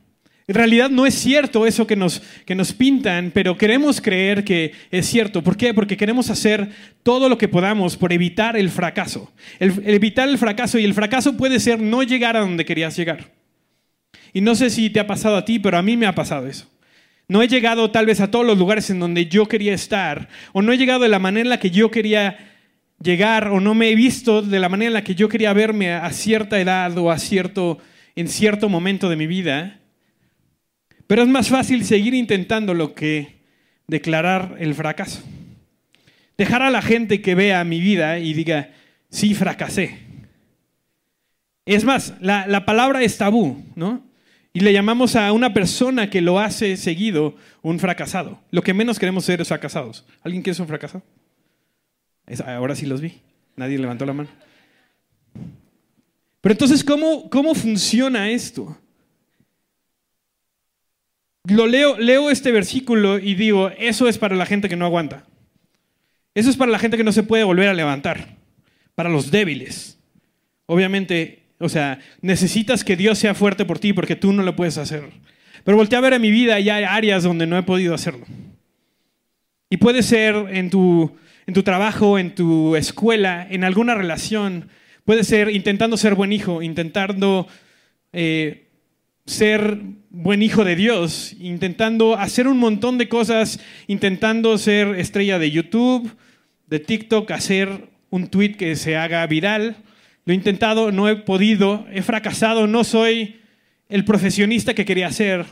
En 0.47 0.55
realidad 0.55 0.91
no 0.91 1.07
es 1.07 1.15
cierto 1.15 1.67
eso 1.67 1.87
que 1.87 1.97
nos, 1.97 2.21
que 2.45 2.55
nos 2.55 2.73
pintan, 2.75 3.31
pero 3.33 3.57
queremos 3.57 4.03
creer 4.03 4.45
que 4.45 4.73
es 4.91 5.07
cierto. 5.07 5.43
¿Por 5.43 5.57
qué? 5.57 5.73
Porque 5.73 5.97
queremos 5.97 6.29
hacer 6.29 6.69
todo 7.03 7.31
lo 7.31 7.39
que 7.39 7.49
podamos 7.49 7.97
por 7.97 8.13
evitar 8.13 8.57
el 8.57 8.69
fracaso. 8.69 9.33
evitar 9.59 10.29
el 10.29 10.37
fracaso 10.37 10.79
y 10.79 10.85
el 10.85 10.93
fracaso 10.93 11.37
puede 11.37 11.61
ser 11.61 11.81
no 11.81 12.03
llegar 12.03 12.37
a 12.37 12.41
donde 12.41 12.67
querías 12.67 12.95
llegar. 12.95 13.33
Y 14.35 14.43
no 14.43 14.55
sé 14.55 14.69
si 14.69 14.91
te 14.91 15.01
ha 15.01 15.07
pasado 15.07 15.37
a 15.37 15.45
ti, 15.47 15.59
pero 15.59 15.79
a 15.79 15.83
mí 15.83 15.97
me 15.97 16.07
ha 16.07 16.15
pasado 16.15 16.47
eso. 16.47 16.69
No 17.27 17.41
he 17.41 17.49
llegado 17.49 17.91
tal 17.91 18.05
vez 18.05 18.21
a 18.21 18.31
todos 18.31 18.45
los 18.45 18.59
lugares 18.59 18.91
en 18.91 19.01
donde 19.01 19.27
yo 19.27 19.47
quería 19.47 19.73
estar, 19.73 20.29
o 20.53 20.61
no 20.61 20.73
he 20.73 20.77
llegado 20.77 21.01
de 21.01 21.09
la 21.09 21.19
manera 21.19 21.43
en 21.43 21.49
la 21.49 21.59
que 21.59 21.71
yo 21.71 21.91
quería 21.91 22.53
llegar, 23.01 23.49
o 23.49 23.61
no 23.61 23.75
me 23.75 23.89
he 23.89 23.95
visto 23.95 24.43
de 24.43 24.59
la 24.59 24.69
manera 24.69 24.89
en 24.89 24.95
la 24.95 25.05
que 25.05 25.15
yo 25.15 25.31
quería 25.31 25.55
verme 25.55 25.93
a 25.93 26.11
cierta 26.13 26.61
edad 26.61 26.97
o 26.99 27.11
a 27.11 27.19
cierto, 27.19 27.79
en 28.15 28.29
cierto 28.29 28.69
momento 28.69 29.09
de 29.09 29.17
mi 29.17 29.27
vida. 29.27 29.81
Pero 31.07 31.23
es 31.23 31.29
más 31.29 31.49
fácil 31.49 31.85
seguir 31.85 32.15
intentándolo 32.15 32.95
que 32.95 33.37
declarar 33.87 34.57
el 34.59 34.75
fracaso. 34.75 35.23
Dejar 36.37 36.63
a 36.63 36.71
la 36.71 36.83
gente 36.83 37.21
que 37.21 37.35
vea 37.35 37.63
mi 37.65 37.81
vida 37.81 38.19
y 38.19 38.33
diga, 38.33 38.71
sí, 39.11 39.35
fracasé. 39.35 39.99
Es 41.67 41.85
más, 41.85 42.15
la, 42.21 42.65
palabra 42.65 43.03
es 43.03 43.17
tabú, 43.17 43.63
¿no? 43.75 44.03
Y 44.53 44.61
le 44.61 44.73
llamamos 44.73 45.17
a 45.17 45.33
una 45.33 45.53
persona 45.53 46.11
que 46.11 46.21
lo 46.21 46.39
hace 46.39 46.77
seguido 46.77 47.37
un 47.63 47.79
fracasado. 47.79 48.41
Lo 48.51 48.63
que 48.63 48.75
menos 48.75 48.99
queremos 48.99 49.25
ser 49.25 49.41
es 49.41 49.49
fracasados. 49.49 50.05
¿Alguien 50.23 50.43
quiere 50.43 50.55
ser 50.55 50.63
un 50.63 50.69
fracasado? 50.69 51.03
ahora 52.47 52.75
sí 52.75 52.87
los 52.87 53.01
vi. 53.01 53.21
Nadie 53.57 53.79
levantó 53.79 54.07
la 54.07 54.13
mano. 54.13 54.31
Pero 56.41 56.53
entonces, 56.53 56.85
¿cómo, 56.85 57.29
cómo 57.31 57.55
funciona 57.55 58.31
esto? 58.31 58.77
Lo 61.45 61.67
leo, 61.67 61.99
leo 61.99 62.31
este 62.31 62.53
versículo 62.53 63.19
y 63.19 63.35
digo, 63.35 63.71
eso 63.79 64.09
es 64.09 64.19
para 64.19 64.37
la 64.37 64.47
gente 64.47 64.69
que 64.69 64.77
no 64.77 64.87
aguanta. 64.87 65.25
Eso 66.35 66.51
es 66.51 66.57
para 66.57 66.73
la 66.73 66.79
gente 66.79 66.97
que 66.97 67.05
no 67.05 67.13
se 67.13 67.23
puede 67.23 67.45
volver 67.45 67.69
a 67.69 67.75
levantar, 67.75 68.37
para 68.95 69.11
los 69.11 69.31
débiles. 69.31 69.99
Obviamente, 70.67 71.43
o 71.59 71.69
sea, 71.69 72.01
necesitas 72.21 72.83
que 72.83 72.97
Dios 72.97 73.19
sea 73.19 73.35
fuerte 73.35 73.65
por 73.65 73.79
ti 73.79 73.93
porque 73.93 74.17
tú 74.17 74.33
no 74.33 74.43
lo 74.43 74.57
puedes 74.57 74.79
hacer. 74.79 75.11
Pero 75.65 75.77
voltea 75.77 75.99
a 75.99 76.03
ver 76.03 76.15
en 76.15 76.23
mi 76.23 76.31
vida 76.31 76.59
y 76.61 76.71
hay 76.71 76.85
áreas 76.85 77.23
donde 77.23 77.47
no 77.47 77.57
he 77.57 77.63
podido 77.63 77.95
hacerlo. 77.95 78.27
Y 79.71 79.77
puede 79.77 80.03
ser 80.03 80.35
en 80.51 80.71
tu, 80.71 81.17
en 81.47 81.55
tu 81.55 81.63
trabajo, 81.63 82.19
en 82.19 82.35
tu 82.35 82.75
escuela, 82.77 83.47
en 83.49 83.65
alguna 83.65 83.95
relación. 83.95 84.69
Puede 85.05 85.25
ser 85.25 85.51
intentando 85.51 85.97
ser 85.97 86.15
buen 86.15 86.33
hijo, 86.33 86.63
intentando 86.63 87.47
eh, 88.13 88.69
ser 89.27 89.79
buen 90.15 90.43
hijo 90.43 90.65
de 90.65 90.77
Dios, 90.77 91.35
intentando 91.41 92.17
hacer 92.17 92.47
un 92.47 92.59
montón 92.59 92.99
de 92.99 93.09
cosas, 93.09 93.59
intentando 93.89 94.57
ser 94.59 94.95
estrella 94.95 95.41
de 95.41 95.51
YouTube, 95.51 96.17
de 96.69 96.79
TikTok, 96.79 97.33
hacer 97.33 97.89
un 98.11 98.29
tweet 98.29 98.53
que 98.53 98.77
se 98.77 98.97
haga 98.97 99.27
viral. 99.27 99.77
Lo 100.25 100.33
he 100.33 100.37
intentado, 100.37 100.93
no 100.93 101.09
he 101.09 101.17
podido, 101.17 101.85
he 101.93 102.01
fracasado, 102.03 102.69
no 102.69 102.85
soy 102.85 103.41
el 103.89 104.05
profesionista 104.05 104.73
que 104.73 104.85
quería 104.85 105.11
ser. 105.11 105.47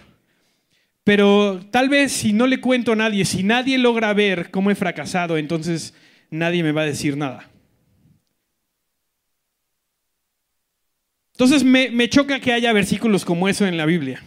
Pero 1.02 1.60
tal 1.72 1.88
vez 1.88 2.12
si 2.12 2.32
no 2.32 2.46
le 2.46 2.60
cuento 2.60 2.92
a 2.92 2.96
nadie, 2.96 3.24
si 3.24 3.42
nadie 3.42 3.78
logra 3.78 4.12
ver 4.12 4.52
cómo 4.52 4.70
he 4.70 4.76
fracasado, 4.76 5.38
entonces 5.38 5.92
nadie 6.30 6.62
me 6.62 6.70
va 6.70 6.82
a 6.82 6.86
decir 6.86 7.16
nada. 7.16 7.50
Entonces 11.32 11.64
me, 11.64 12.08
choca 12.08 12.38
que 12.38 12.52
haya 12.52 12.72
versículos 12.72 13.24
como 13.24 13.48
eso 13.48 13.66
en 13.66 13.76
la 13.76 13.86
Biblia. 13.86 14.22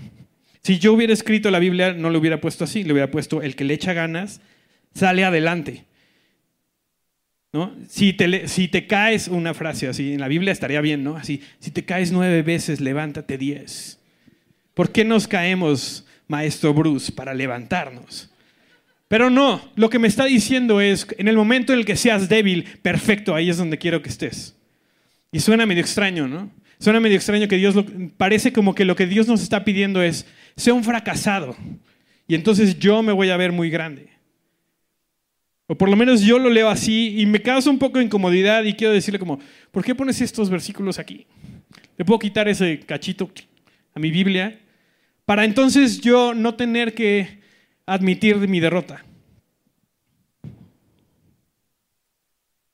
Si 0.66 0.80
yo 0.80 0.94
hubiera 0.94 1.14
escrito 1.14 1.52
la 1.52 1.60
Biblia, 1.60 1.94
no 1.94 2.10
lo 2.10 2.18
hubiera 2.18 2.42
puesto 2.42 2.64
así, 2.64 2.84
le 2.84 2.92
hubiera 2.92 3.12
puesto 3.12 3.44
el 3.44 3.56
que 3.56 3.64
le 3.64 3.76
echa 3.76 3.94
ganas, 3.94 4.42
sale 4.96 5.24
adelante. 5.24 5.86
¿No? 7.54 7.72
Si, 7.88 8.14
te, 8.14 8.48
si 8.48 8.68
te 8.68 8.88
caes, 8.88 9.28
una 9.28 9.54
frase 9.54 9.88
así, 9.88 10.14
en 10.14 10.22
la 10.22 10.28
Biblia 10.28 10.52
estaría 10.52 10.82
bien, 10.82 11.04
¿no? 11.04 11.18
Así, 11.18 11.44
si 11.60 11.70
te 11.70 11.86
caes 11.86 12.12
nueve 12.12 12.42
veces, 12.42 12.82
levántate 12.82 13.38
diez. 13.38 14.00
¿Por 14.74 14.92
qué 14.92 15.06
nos 15.06 15.28
caemos, 15.28 16.08
maestro 16.28 16.74
Bruce, 16.74 17.12
para 17.12 17.36
levantarnos? 17.36 18.32
Pero 19.08 19.30
no, 19.30 19.72
lo 19.76 19.92
que 19.92 20.00
me 20.00 20.08
está 20.08 20.26
diciendo 20.26 20.82
es, 20.82 21.06
en 21.20 21.28
el 21.28 21.36
momento 21.36 21.74
en 21.74 21.80
el 21.80 21.86
que 21.86 21.96
seas 21.96 22.28
débil, 22.28 22.64
perfecto, 22.82 23.36
ahí 23.36 23.52
es 23.52 23.58
donde 23.58 23.78
quiero 23.78 24.02
que 24.02 24.10
estés. 24.10 24.56
Y 25.32 25.42
suena 25.42 25.68
medio 25.68 25.84
extraño, 25.84 26.28
¿no? 26.28 26.50
Suena 26.80 27.00
medio 27.00 27.18
extraño 27.18 27.48
que 27.48 27.58
Dios, 27.58 27.76
parece 28.18 28.52
como 28.52 28.74
que 28.74 28.84
lo 28.84 28.96
que 28.96 29.06
Dios 29.06 29.28
nos 29.28 29.44
está 29.44 29.64
pidiendo 29.64 30.02
es, 30.02 30.26
sea 30.56 30.74
un 30.74 30.84
fracasado. 30.84 31.56
Y 32.28 32.36
entonces 32.36 32.78
yo 32.80 33.04
me 33.04 33.14
voy 33.14 33.30
a 33.30 33.38
ver 33.38 33.52
muy 33.52 33.70
grande. 33.70 34.10
O 35.68 35.76
por 35.76 35.90
lo 35.90 35.96
menos 35.96 36.22
yo 36.22 36.38
lo 36.38 36.50
leo 36.50 36.70
así 36.70 37.20
y 37.20 37.26
me 37.26 37.42
causa 37.42 37.70
un 37.70 37.80
poco 37.80 37.98
de 37.98 38.06
incomodidad 38.06 38.64
y 38.64 38.74
quiero 38.74 38.94
decirle 38.94 39.20
como, 39.20 39.40
¿por 39.72 39.84
qué 39.84 39.96
pones 39.96 40.22
estos 40.22 40.50
versículos 40.50 41.00
aquí? 41.00 41.26
Le 41.98 42.06
puedo 42.06 42.20
quitar 42.20 42.48
ese 42.48 42.80
cachito 42.80 43.30
a 43.94 44.00
mi 44.00 44.12
Biblia 44.12 44.60
para 45.26 45.44
entonces 45.44 46.00
yo 46.02 46.34
no 46.34 46.54
tener 46.54 46.94
que 46.94 47.40
admitir 47.86 48.36
mi 48.48 48.60
derrota. 48.60 49.04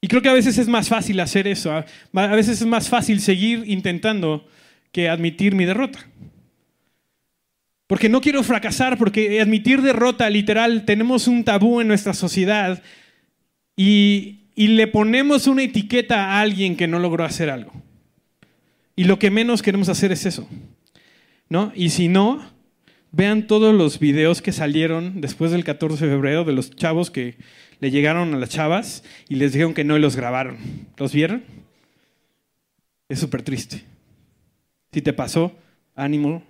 Y 0.01 0.07
creo 0.07 0.21
que 0.21 0.29
a 0.29 0.33
veces 0.33 0.57
es 0.57 0.67
más 0.67 0.89
fácil 0.89 1.19
hacer 1.19 1.47
eso. 1.47 1.71
A 1.71 2.35
veces 2.35 2.59
es 2.59 2.67
más 2.67 2.89
fácil 2.89 3.21
seguir 3.21 3.63
intentando 3.67 4.47
que 4.91 5.07
admitir 5.07 5.55
mi 5.55 5.63
derrota. 5.63 5.99
Porque 7.91 8.07
no 8.07 8.21
quiero 8.21 8.41
fracasar, 8.41 8.97
porque 8.97 9.41
admitir 9.41 9.81
derrota, 9.81 10.29
literal, 10.29 10.85
tenemos 10.85 11.27
un 11.27 11.43
tabú 11.43 11.81
en 11.81 11.89
nuestra 11.89 12.13
sociedad 12.13 12.81
y, 13.75 14.37
le 14.55 14.87
ponemos 14.87 15.45
una 15.45 15.63
etiqueta 15.63 16.27
a 16.27 16.39
alguien 16.39 16.77
que 16.77 16.87
no 16.87 16.99
logró 16.99 17.25
hacer 17.25 17.49
algo. 17.49 17.73
Y 18.95 19.03
lo 19.03 19.19
que 19.19 19.29
menos 19.29 19.61
queremos 19.61 19.89
hacer 19.89 20.13
es 20.13 20.25
eso. 20.25 20.47
¿no? 21.49 21.73
Y 21.75 21.89
si 21.89 22.07
no, 22.07 22.41
vean 23.11 23.45
todos 23.45 23.75
los 23.75 23.99
videos 23.99 24.41
que 24.41 24.53
salieron 24.53 25.19
después 25.19 25.51
del 25.51 25.65
14 25.65 26.05
de 26.05 26.11
febrero 26.13 26.45
de 26.45 26.53
los 26.53 26.73
chavos 26.73 27.11
que 27.11 27.35
le 27.81 27.91
llegaron 27.91 28.33
a 28.33 28.37
las 28.37 28.47
chavas 28.47 29.03
y 29.27 29.35
les 29.35 29.51
dijeron 29.51 29.73
que 29.73 29.83
no 29.83 29.97
y 29.97 29.99
los 29.99 30.15
grabaron. 30.15 30.59
¿Los 30.95 31.11
vieron? 31.11 31.43
Es 33.09 33.19
súper 33.19 33.41
triste. 33.41 33.83
Si 34.93 35.01
te 35.01 35.11
pasó, 35.11 35.53
ánimo. 35.93 36.49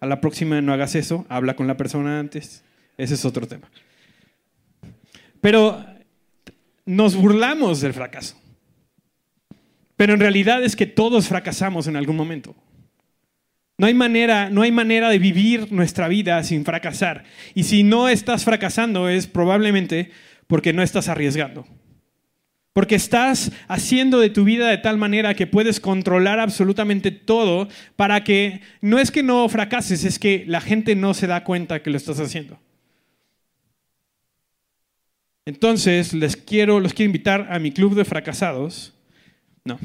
A 0.00 0.06
la 0.06 0.20
próxima 0.20 0.60
no 0.60 0.72
hagas 0.72 0.94
eso, 0.94 1.26
habla 1.28 1.56
con 1.56 1.66
la 1.66 1.76
persona 1.76 2.18
antes. 2.18 2.64
Ese 2.96 3.14
es 3.14 3.24
otro 3.24 3.46
tema. 3.46 3.70
Pero 5.40 5.84
nos 6.84 7.16
burlamos 7.16 7.80
del 7.80 7.94
fracaso. 7.94 8.40
Pero 9.96 10.14
en 10.14 10.20
realidad 10.20 10.62
es 10.62 10.76
que 10.76 10.86
todos 10.86 11.28
fracasamos 11.28 11.86
en 11.86 11.96
algún 11.96 12.16
momento. 12.16 12.54
No 13.78 13.86
hay 13.86 13.94
manera, 13.94 14.50
no 14.50 14.62
hay 14.62 14.72
manera 14.72 15.08
de 15.08 15.18
vivir 15.18 15.72
nuestra 15.72 16.08
vida 16.08 16.42
sin 16.42 16.64
fracasar. 16.64 17.24
Y 17.54 17.64
si 17.64 17.84
no 17.84 18.08
estás 18.08 18.44
fracasando 18.44 19.08
es 19.08 19.26
probablemente 19.26 20.10
porque 20.46 20.72
no 20.72 20.82
estás 20.82 21.08
arriesgando. 21.08 21.66
Porque 22.78 22.94
estás 22.94 23.50
haciendo 23.66 24.20
de 24.20 24.30
tu 24.30 24.44
vida 24.44 24.68
de 24.68 24.78
tal 24.78 24.98
manera 24.98 25.34
que 25.34 25.48
puedes 25.48 25.80
controlar 25.80 26.38
absolutamente 26.38 27.10
todo 27.10 27.66
para 27.96 28.22
que 28.22 28.60
no 28.80 29.00
es 29.00 29.10
que 29.10 29.24
no 29.24 29.48
fracases, 29.48 30.04
es 30.04 30.20
que 30.20 30.44
la 30.46 30.60
gente 30.60 30.94
no 30.94 31.12
se 31.12 31.26
da 31.26 31.42
cuenta 31.42 31.82
que 31.82 31.90
lo 31.90 31.96
estás 31.96 32.20
haciendo. 32.20 32.56
Entonces, 35.44 36.14
les 36.14 36.36
quiero, 36.36 36.78
los 36.78 36.94
quiero 36.94 37.08
invitar 37.08 37.48
a 37.50 37.58
mi 37.58 37.72
club 37.72 37.96
de 37.96 38.04
fracasados. 38.04 38.94
No. 39.64 39.76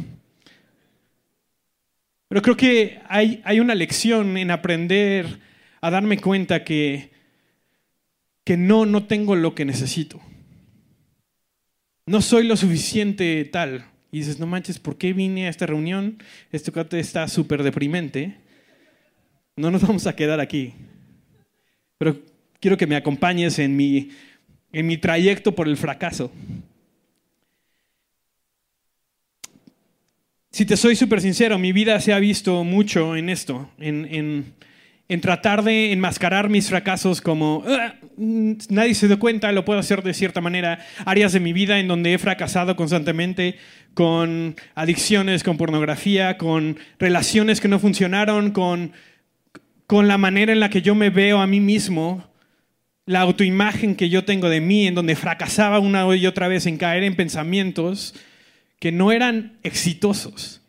Pero 2.28 2.44
creo 2.44 2.56
que 2.56 3.00
hay, 3.10 3.42
hay 3.44 3.60
una 3.60 3.74
lección 3.74 4.38
en 4.38 4.52
aprender 4.52 5.40
a 5.82 5.90
darme 5.90 6.20
cuenta 6.20 6.64
que, 6.64 7.10
que 8.44 8.56
no, 8.56 8.86
no 8.86 9.06
tengo 9.06 9.36
lo 9.36 9.56
que 9.56 9.66
necesito 9.66 10.22
no 12.06 12.22
soy 12.22 12.48
lo 12.48 12.58
suficiente 12.58 13.44
tal. 13.46 13.86
Y 14.12 14.20
dices, 14.20 14.40
no 14.40 14.46
manches, 14.46 14.80
¿por 14.80 14.98
qué 14.98 15.14
vine 15.14 15.48
a 15.48 15.50
esta 15.50 15.66
reunión? 15.66 16.22
Este 16.52 16.72
está 17.00 17.28
súper 17.28 17.64
deprimente. 17.64 18.38
No 19.56 19.72
nos 19.72 19.82
vamos 19.88 20.06
a 20.08 20.16
quedar 20.16 20.40
aquí. 20.40 20.74
Pero 21.98 22.20
quiero 22.60 22.78
que 22.78 22.88
me 22.88 22.96
acompañes 22.96 23.60
en 23.60 23.76
mi, 23.76 24.12
en 24.72 24.88
mi 24.88 24.98
trayecto 24.98 25.56
por 25.56 25.68
el 25.68 25.78
fracaso. 25.78 26.32
Si 30.52 30.66
te 30.66 30.78
soy 30.78 30.96
súper 30.96 31.20
sincero, 31.20 31.58
mi 31.58 31.72
vida 31.72 32.00
se 32.00 32.14
ha 32.14 32.20
visto 32.20 32.64
mucho 32.64 33.16
en 33.16 33.30
esto, 33.30 33.72
en, 33.80 34.08
en 34.14 34.54
en 35.10 35.22
tratar 35.22 35.64
de 35.64 35.92
enmascarar 35.92 36.50
mis 36.50 36.70
fracasos 36.70 37.22
como 37.22 37.64
ah, 37.68 37.96
mm, 38.18 38.54
nadie 38.70 38.96
se 38.96 39.08
da 39.08 39.18
cuenta, 39.18 39.52
lo 39.52 39.66
puedo 39.66 39.80
hacer 39.80 40.02
de 40.02 40.14
cierta 40.14 40.42
manera, 40.42 40.80
áreas 41.06 41.34
de 41.34 41.40
mi 41.40 41.54
vida 41.54 41.80
en 41.80 41.88
donde 41.88 42.14
he 42.14 42.18
fracasado 42.18 42.76
constantemente 42.76 43.58
con 43.94 44.56
adicciones, 44.76 45.44
con 45.44 45.58
pornografía, 45.58 46.38
con 46.38 46.78
relaciones 47.00 47.60
que 47.60 47.68
no 47.68 47.80
funcionaron, 47.80 48.52
con, 48.52 48.94
con 49.88 50.08
la 50.08 50.18
manera 50.18 50.54
en 50.54 50.60
la 50.60 50.70
que 50.70 50.82
yo 50.82 50.96
me 50.96 51.10
veo 51.10 51.42
a 51.42 51.48
mí 51.48 51.60
mismo, 51.60 52.32
la 53.06 53.20
autoimagen 53.22 53.96
que 53.96 54.10
yo 54.10 54.24
tengo 54.24 54.50
de 54.50 54.62
mí, 54.62 54.88
en 54.88 54.96
donde 54.96 55.16
fracasaba 55.16 55.80
una 55.80 56.16
y 56.16 56.26
otra 56.26 56.48
vez 56.48 56.66
en 56.66 56.78
caer 56.78 57.04
en 57.04 57.16
pensamientos 57.16 58.16
que 58.80 58.94
no 58.94 59.12
eran 59.12 59.58
exitosos 59.64 60.64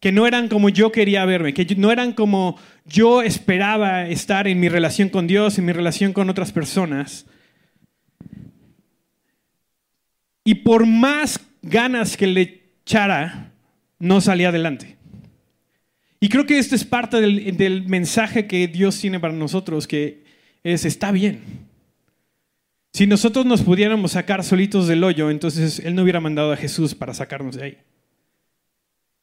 que 0.00 0.12
no 0.12 0.26
eran 0.26 0.48
como 0.48 0.68
yo 0.68 0.92
quería 0.92 1.24
verme, 1.24 1.54
que 1.54 1.66
no 1.76 1.90
eran 1.90 2.12
como 2.12 2.58
yo 2.88 3.22
esperaba 3.22 4.08
estar 4.08 4.48
en 4.48 4.58
mi 4.58 4.68
relación 4.68 5.08
con 5.08 5.26
Dios, 5.26 5.58
en 5.58 5.66
mi 5.66 5.72
relación 5.72 6.12
con 6.12 6.30
otras 6.30 6.52
personas. 6.52 7.26
Y 10.44 10.54
por 10.56 10.86
más 10.86 11.38
ganas 11.62 12.16
que 12.16 12.26
le 12.26 12.62
echara, 12.82 13.52
no 13.98 14.20
salía 14.20 14.48
adelante. 14.48 14.96
Y 16.20 16.28
creo 16.28 16.46
que 16.46 16.58
esto 16.58 16.74
es 16.74 16.84
parte 16.84 17.20
del, 17.20 17.86
mensaje 17.86 18.46
que 18.46 18.66
Dios 18.66 18.98
tiene 18.98 19.20
para 19.20 19.34
nosotros, 19.34 19.86
que 19.86 20.24
es, 20.64 20.84
está 20.84 21.12
bien. 21.12 21.40
Si 22.92 23.06
nosotros 23.06 23.44
nos 23.46 23.62
pudiéramos 23.62 24.12
sacar 24.12 24.42
solitos 24.42 24.88
del 24.88 25.04
hoyo, 25.04 25.30
entonces 25.30 25.78
Él 25.80 25.94
no 25.94 26.02
hubiera 26.02 26.20
mandado 26.20 26.52
a 26.52 26.56
Jesús 26.56 26.94
para 26.94 27.14
sacarnos 27.14 27.56
de 27.56 27.64
ahí. 27.64 27.78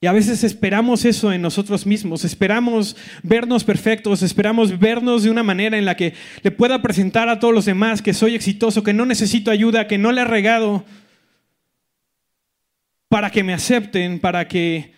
Y 0.02 0.08
a 0.08 0.12
veces 0.12 0.44
esperamos 0.44 1.06
eso 1.06 1.32
en 1.32 1.42
nosotros 1.42 1.86
mismos, 1.86 2.26
esperamos 2.26 2.98
vernos 3.24 3.64
perfectos, 3.64 4.22
esperamos 4.22 4.78
vernos 4.78 5.24
de 5.24 5.30
una 5.30 5.42
manera 5.42 5.78
en 5.78 5.86
la 5.86 5.96
que 5.96 6.14
le 6.44 6.52
pueda 6.52 6.82
presentar 6.82 7.30
a 7.30 7.40
todos 7.40 7.54
los 7.54 7.66
demás 7.66 8.02
que 8.02 8.14
soy 8.14 8.36
exitoso, 8.36 8.84
que 8.84 8.94
no 8.94 9.06
necesito 9.06 9.52
ayuda, 9.52 9.88
que 9.88 9.98
no 9.98 10.12
le 10.12 10.22
he 10.22 10.26
regado, 10.26 10.86
para 13.08 13.30
que 13.32 13.44
me 13.44 13.54
acepten, 13.54 14.20
para 14.20 14.48
que, 14.50 14.94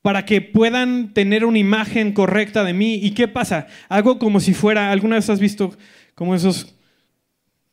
para 0.00 0.24
que 0.24 0.40
puedan 0.40 1.12
tener 1.12 1.44
una 1.44 1.58
imagen 1.58 2.12
correcta 2.12 2.62
de 2.62 2.72
mí. 2.72 2.94
¿Y 2.94 3.10
qué 3.10 3.26
pasa? 3.26 3.66
Hago 3.88 4.20
como 4.20 4.38
si 4.38 4.54
fuera, 4.54 4.92
¿alguna 4.92 5.16
vez 5.16 5.28
has 5.28 5.40
visto 5.40 5.76
como 6.14 6.36
esos, 6.36 6.76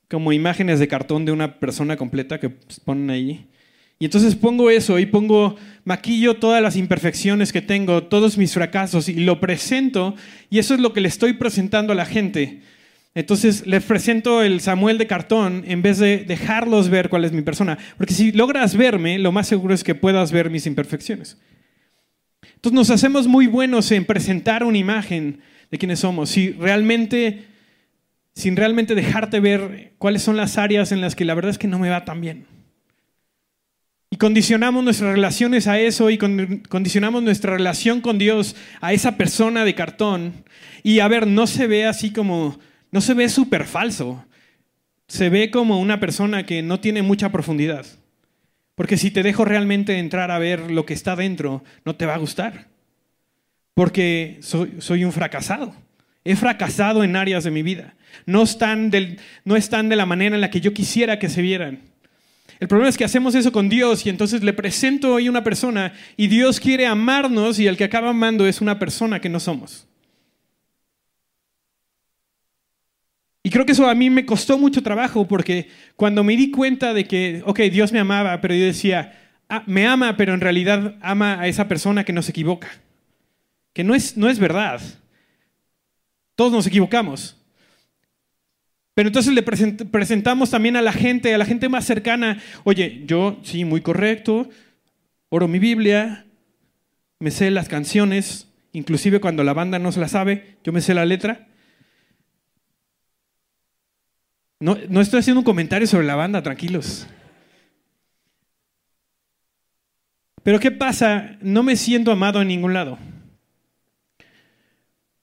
como 0.10 0.34
imágenes 0.34 0.80
de 0.80 0.88
cartón 0.88 1.24
de 1.24 1.32
una 1.32 1.60
persona 1.60 1.98
completa 1.98 2.40
que 2.40 2.50
ponen 2.50 3.12
ahí? 3.12 3.48
Y 4.00 4.06
entonces 4.06 4.36
pongo 4.36 4.70
eso 4.70 5.00
y 5.00 5.08
pongo, 5.08 5.56
maquillo 5.84 6.36
todas 6.36 6.62
las 6.62 6.76
imperfecciones 6.76 7.52
que 7.52 7.62
tengo, 7.62 8.04
todos 8.04 8.38
mis 8.38 8.54
fracasos 8.54 9.10
y 9.10 9.16
lo 9.16 9.40
presento 9.40 10.16
y 10.50 10.60
eso 10.60 10.76
es 10.76 10.80
lo 10.80 10.94
que 10.94 11.02
le 11.02 11.08
estoy 11.08 11.34
presentando 11.34 11.94
a 11.94 11.96
la 11.96 12.06
gente. 12.06 12.62
Entonces 13.16 13.66
les 13.66 13.84
presento 13.84 14.44
el 14.44 14.62
Samuel 14.62 15.00
de 15.00 15.08
cartón 15.08 15.64
en 15.66 15.82
vez 15.82 15.98
de 15.98 16.20
dejarlos 16.20 16.90
ver 16.90 17.10
cuál 17.10 17.26
es 17.26 17.32
mi 17.32 17.42
persona. 17.42 17.80
Porque 17.98 18.14
si 18.14 18.32
logras 18.32 18.78
verme, 18.78 19.18
lo 19.18 19.32
más 19.32 19.48
seguro 19.48 19.74
es 19.74 19.84
que 19.84 19.96
puedas 19.96 20.32
ver 20.32 20.52
mis 20.52 20.68
imperfecciones. 20.68 21.38
Entonces 22.44 22.76
nos 22.76 22.90
hacemos 22.92 23.28
muy 23.28 23.48
buenos 23.48 23.92
en 23.92 24.06
presentar 24.06 24.64
una 24.64 24.78
imagen 24.78 25.42
de 25.72 25.78
quiénes 25.80 26.02
somos. 26.02 26.30
Si 26.30 26.52
realmente, 26.52 27.46
sin 28.36 28.56
realmente 28.56 28.94
dejarte 28.94 29.40
ver 29.40 29.94
cuáles 29.98 30.22
son 30.22 30.38
las 30.38 30.60
áreas 30.60 30.92
en 30.92 31.02
las 31.02 31.16
que 31.16 31.26
la 31.26 31.34
verdad 31.34 31.50
es 31.50 31.58
que 31.58 31.68
no 31.68 31.80
me 31.80 31.90
va 31.90 32.06
tan 32.06 32.22
bien. 32.22 32.57
Condicionamos 34.18 34.84
nuestras 34.84 35.12
relaciones 35.12 35.68
a 35.68 35.80
eso 35.80 36.10
y 36.10 36.18
condicionamos 36.18 37.24
nuestra 37.24 37.54
relación 37.54 38.02
con 38.02 38.18
Dios 38.18 38.56
a 38.82 38.94
esa 38.94 39.18
persona 39.18 39.66
de 39.66 39.76
cartón. 39.76 40.46
Y 40.84 41.00
a 41.00 41.08
ver, 41.08 41.28
no 41.28 41.46
se 41.46 41.68
ve 41.68 41.86
así 41.86 42.12
como, 42.12 42.58
no 42.92 43.02
se 43.02 43.14
ve 43.14 43.30
súper 43.30 43.66
falso. 43.66 44.26
Se 45.08 45.30
ve 45.30 45.52
como 45.52 45.80
una 45.80 46.00
persona 46.00 46.46
que 46.46 46.62
no 46.62 46.80
tiene 46.80 47.02
mucha 47.02 47.32
profundidad. 47.32 47.86
Porque 48.76 48.98
si 48.98 49.12
te 49.12 49.24
dejo 49.24 49.46
realmente 49.46 49.98
entrar 49.98 50.32
a 50.32 50.40
ver 50.40 50.72
lo 50.72 50.86
que 50.86 50.94
está 50.94 51.16
dentro, 51.16 51.64
no 51.84 51.96
te 51.96 52.06
va 52.06 52.16
a 52.16 52.20
gustar. 52.20 52.68
Porque 53.74 54.38
soy, 54.42 54.76
soy 54.80 55.04
un 55.04 55.12
fracasado. 55.12 55.76
He 56.24 56.36
fracasado 56.36 57.04
en 57.04 57.16
áreas 57.16 57.44
de 57.44 57.52
mi 57.52 57.64
vida. 57.64 57.96
No 58.26 58.44
están, 58.44 58.90
del, 58.90 59.20
no 59.46 59.56
están 59.56 59.90
de 59.90 59.96
la 59.96 60.06
manera 60.06 60.36
en 60.36 60.42
la 60.42 60.50
que 60.50 60.62
yo 60.62 60.74
quisiera 60.74 61.20
que 61.20 61.30
se 61.30 61.42
vieran. 61.42 61.82
El 62.60 62.68
problema 62.68 62.90
es 62.90 62.98
que 62.98 63.06
hacemos 63.06 63.36
eso 63.36 63.52
con 63.52 63.70
Dios 63.70 64.06
y 64.06 64.10
entonces 64.10 64.44
le 64.44 64.54
presento 64.54 65.14
hoy 65.14 65.30
una 65.30 65.44
persona 65.44 65.94
y 66.16 66.28
Dios 66.28 66.60
quiere 66.60 66.88
amarnos 66.88 67.60
y 67.60 67.68
el 67.68 67.78
que 67.78 67.84
acaba 67.84 68.10
amando 68.10 68.48
es 68.48 68.62
una 68.62 68.80
persona 68.80 69.22
que 69.22 69.30
no 69.30 69.40
somos. 69.40 69.88
Y 73.44 73.50
creo 73.50 73.66
que 73.66 73.72
eso 73.72 73.88
a 73.88 73.96
mí 73.96 74.10
me 74.10 74.26
costó 74.26 74.58
mucho 74.58 74.84
trabajo 74.84 75.28
porque 75.28 75.70
cuando 75.96 76.24
me 76.24 76.36
di 76.36 76.52
cuenta 76.52 76.94
de 76.94 77.06
que, 77.06 77.42
ok, 77.46 77.60
Dios 77.72 77.94
me 77.94 78.00
amaba, 78.00 78.42
pero 78.42 78.54
yo 78.54 78.66
decía, 78.66 79.14
ah, 79.48 79.64
me 79.68 79.88
ama, 79.88 80.18
pero 80.18 80.34
en 80.34 80.42
realidad 80.42 80.96
ama 81.02 81.40
a 81.40 81.48
esa 81.48 81.68
persona 81.68 82.04
que 82.04 82.12
no 82.12 82.22
se 82.22 82.32
equivoca. 82.32 82.68
Que 83.72 83.86
no 83.86 83.96
es, 83.96 84.18
no 84.18 84.30
es 84.30 84.40
verdad. 84.40 84.82
Todos 86.36 86.52
nos 86.52 86.68
equivocamos. 86.68 87.37
Pero 88.98 89.10
entonces 89.10 89.32
le 89.32 89.44
presentamos 89.44 90.50
también 90.50 90.76
a 90.76 90.82
la 90.82 90.92
gente, 90.92 91.32
a 91.32 91.38
la 91.38 91.46
gente 91.46 91.70
más 91.70 91.86
cercana, 91.86 92.42
oye, 92.64 93.04
yo 93.06 93.40
sí, 93.44 93.64
muy 93.64 93.82
correcto, 93.82 94.50
oro 95.30 95.48
mi 95.48 95.60
Biblia, 95.60 96.26
me 97.20 97.30
sé 97.30 97.52
las 97.52 97.70
canciones, 97.70 98.48
inclusive 98.72 99.20
cuando 99.20 99.44
la 99.44 99.54
banda 99.54 99.78
no 99.78 99.92
se 99.92 100.00
la 100.00 100.08
sabe, 100.08 100.58
yo 100.64 100.74
me 100.74 100.82
sé 100.82 100.96
la 100.96 101.06
letra. 101.06 101.48
No, 104.60 104.76
no 104.90 105.02
estoy 105.02 105.20
haciendo 105.20 105.42
un 105.42 105.46
comentario 105.46 105.86
sobre 105.86 106.08
la 106.08 106.16
banda, 106.16 106.42
tranquilos. 106.42 107.06
Pero 110.42 110.60
¿qué 110.60 110.72
pasa? 110.72 111.38
No 111.40 111.62
me 111.62 111.76
siento 111.76 112.12
amado 112.12 112.42
en 112.42 112.48
ningún 112.48 112.74
lado. 112.74 112.98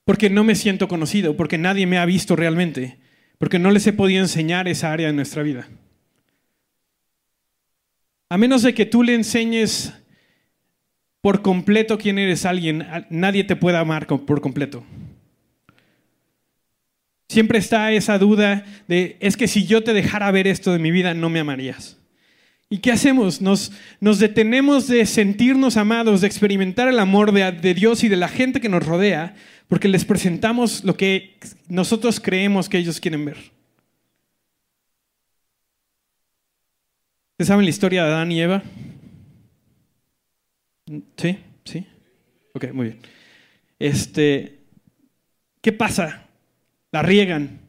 Porque 0.05 0.31
no 0.31 0.45
me 0.45 0.55
siento 0.55 0.87
conocido, 0.87 1.37
porque 1.37 1.59
nadie 1.59 1.89
me 1.89 1.99
ha 1.99 2.05
visto 2.05 2.37
realmente 2.37 3.03
porque 3.45 3.59
no 3.59 3.71
les 3.71 3.87
he 3.87 3.93
podido 3.93 4.23
enseñar 4.23 4.69
esa 4.69 4.91
área 4.91 5.09
de 5.09 5.13
nuestra 5.13 5.43
vida. 5.43 5.69
A 8.31 8.39
menos 8.39 8.63
de 8.63 8.73
que 8.73 8.87
tú 8.87 9.03
le 9.03 9.15
enseñes 9.15 9.93
por 11.21 11.43
completo 11.43 11.99
quién 11.99 12.19
eres 12.19 12.47
alguien, 12.47 12.87
nadie 13.11 13.45
te 13.45 13.55
puede 13.55 13.77
amar 13.77 14.07
por 14.07 14.41
completo. 14.41 14.83
Siempre 17.29 17.59
está 17.59 17.93
esa 17.93 18.17
duda 18.17 18.65
de, 18.89 19.19
es 19.21 19.37
que 19.37 19.47
si 19.47 19.67
yo 19.67 19.85
te 19.85 19.93
dejara 19.93 20.31
ver 20.31 20.47
esto 20.47 20.73
de 20.73 20.79
mi 20.79 20.91
vida, 20.91 21.13
no 21.13 21.29
me 21.29 21.41
amarías. 21.41 21.99
¿Y 22.75 22.79
qué 22.79 22.91
hacemos? 22.91 23.41
Nos, 23.41 23.71
detenemos 24.19 24.89
de 24.89 25.07
sentirnos 25.07 25.77
amados, 25.77 26.23
de 26.23 26.27
experimentar 26.27 26.89
el 26.89 26.99
amor 26.99 27.31
de, 27.31 27.53
de 27.53 27.73
Dios 27.73 28.03
y 28.03 28.09
de 28.09 28.17
la 28.17 28.27
gente 28.27 28.61
que 28.61 28.69
nos 28.69 28.85
rodea, 28.85 29.37
porque 29.69 29.87
les 29.87 30.05
presentamos 30.05 30.83
lo 30.83 30.97
que 30.97 31.39
nosotros 31.69 32.19
creemos 32.19 32.69
que 32.69 32.79
ellos 32.79 32.99
quieren 32.99 33.27
ver. 33.27 33.37
¿Ustedes 37.35 37.47
saben 37.47 37.65
la 37.65 37.71
historia 37.71 38.03
de 38.07 38.11
Adán 38.11 38.33
y 38.33 38.41
Eva? 38.41 38.65
¿Sí? 41.17 41.39
¿Sí? 41.65 41.87
Ok, 42.55 42.73
muy 42.73 42.87
bien. 42.87 42.99
Este, 43.79 44.59
¿Qué 45.61 45.71
pasa? 45.71 46.27
La 46.91 47.03
riegan. 47.03 47.61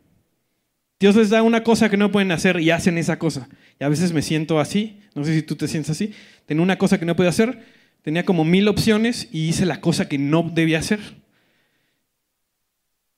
Dios 1.00 1.16
les 1.16 1.30
da 1.30 1.44
una 1.44 1.64
cosa 1.64 1.90
que 1.90 1.98
no 1.98 2.12
pueden 2.12 2.32
hacer 2.32 2.60
y 2.60 2.72
hacen 2.72 2.98
esa 2.98 3.20
cosa. 3.20 3.48
Y 3.80 3.84
a 3.84 3.90
veces 3.90 4.14
me 4.14 4.22
siento 4.22 4.60
así, 4.60 5.00
no 5.14 5.24
sé 5.24 5.36
si 5.36 5.42
tú 5.42 5.56
te 5.56 5.68
sientes 5.68 5.90
así. 5.92 6.14
Tenía 6.46 6.64
una 6.64 6.78
cosa 6.78 7.00
que 7.00 7.06
no 7.06 7.16
podía 7.16 7.30
hacer, 7.30 7.64
tenía 8.02 8.26
como 8.26 8.46
mil 8.46 8.68
opciones 8.68 9.28
y 9.32 9.50
hice 9.50 9.66
la 9.66 9.82
cosa 9.82 10.08
que 10.08 10.18
no 10.18 10.44
debía 10.54 10.80
hacer. 10.80 11.00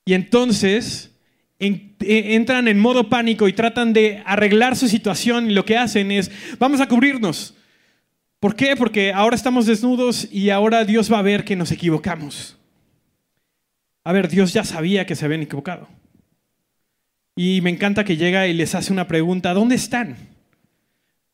Y 0.05 0.13
entonces 0.13 1.11
e, 1.59 1.95
entran 1.99 2.67
en 2.67 2.79
modo 2.79 3.09
pánico 3.09 3.47
y 3.47 3.53
tratan 3.53 3.91
de 3.93 4.21
arreglar 4.25 4.75
su 4.75 4.87
situación 4.87 5.51
y 5.51 5.53
lo 5.53 5.65
que 5.65 5.77
hacen 5.77 6.11
es, 6.11 6.31
vamos 6.59 6.79
a 6.79 6.87
cubrirnos. 6.87 7.55
¿Por 8.39 8.55
qué? 8.55 8.75
Porque 8.75 9.11
ahora 9.11 9.35
estamos 9.35 9.65
desnudos 9.65 10.27
y 10.31 10.51
ahora 10.51 10.85
Dios 10.85 11.11
va 11.11 11.19
a 11.19 11.23
ver 11.23 11.43
que 11.43 11.55
nos 11.55 11.71
equivocamos. 11.71 12.57
A 14.03 14.13
ver, 14.13 14.29
Dios 14.29 14.53
ya 14.53 14.63
sabía 14.63 15.05
que 15.05 15.15
se 15.15 15.25
habían 15.25 15.41
equivocado. 15.41 15.89
Y 17.35 17.61
me 17.61 17.69
encanta 17.69 18.05
que 18.05 18.15
llega 18.15 18.47
y 18.47 18.53
les 18.53 18.73
hace 18.75 18.93
una 18.93 19.07
pregunta, 19.07 19.53
¿dónde 19.53 19.75
están? 19.75 20.15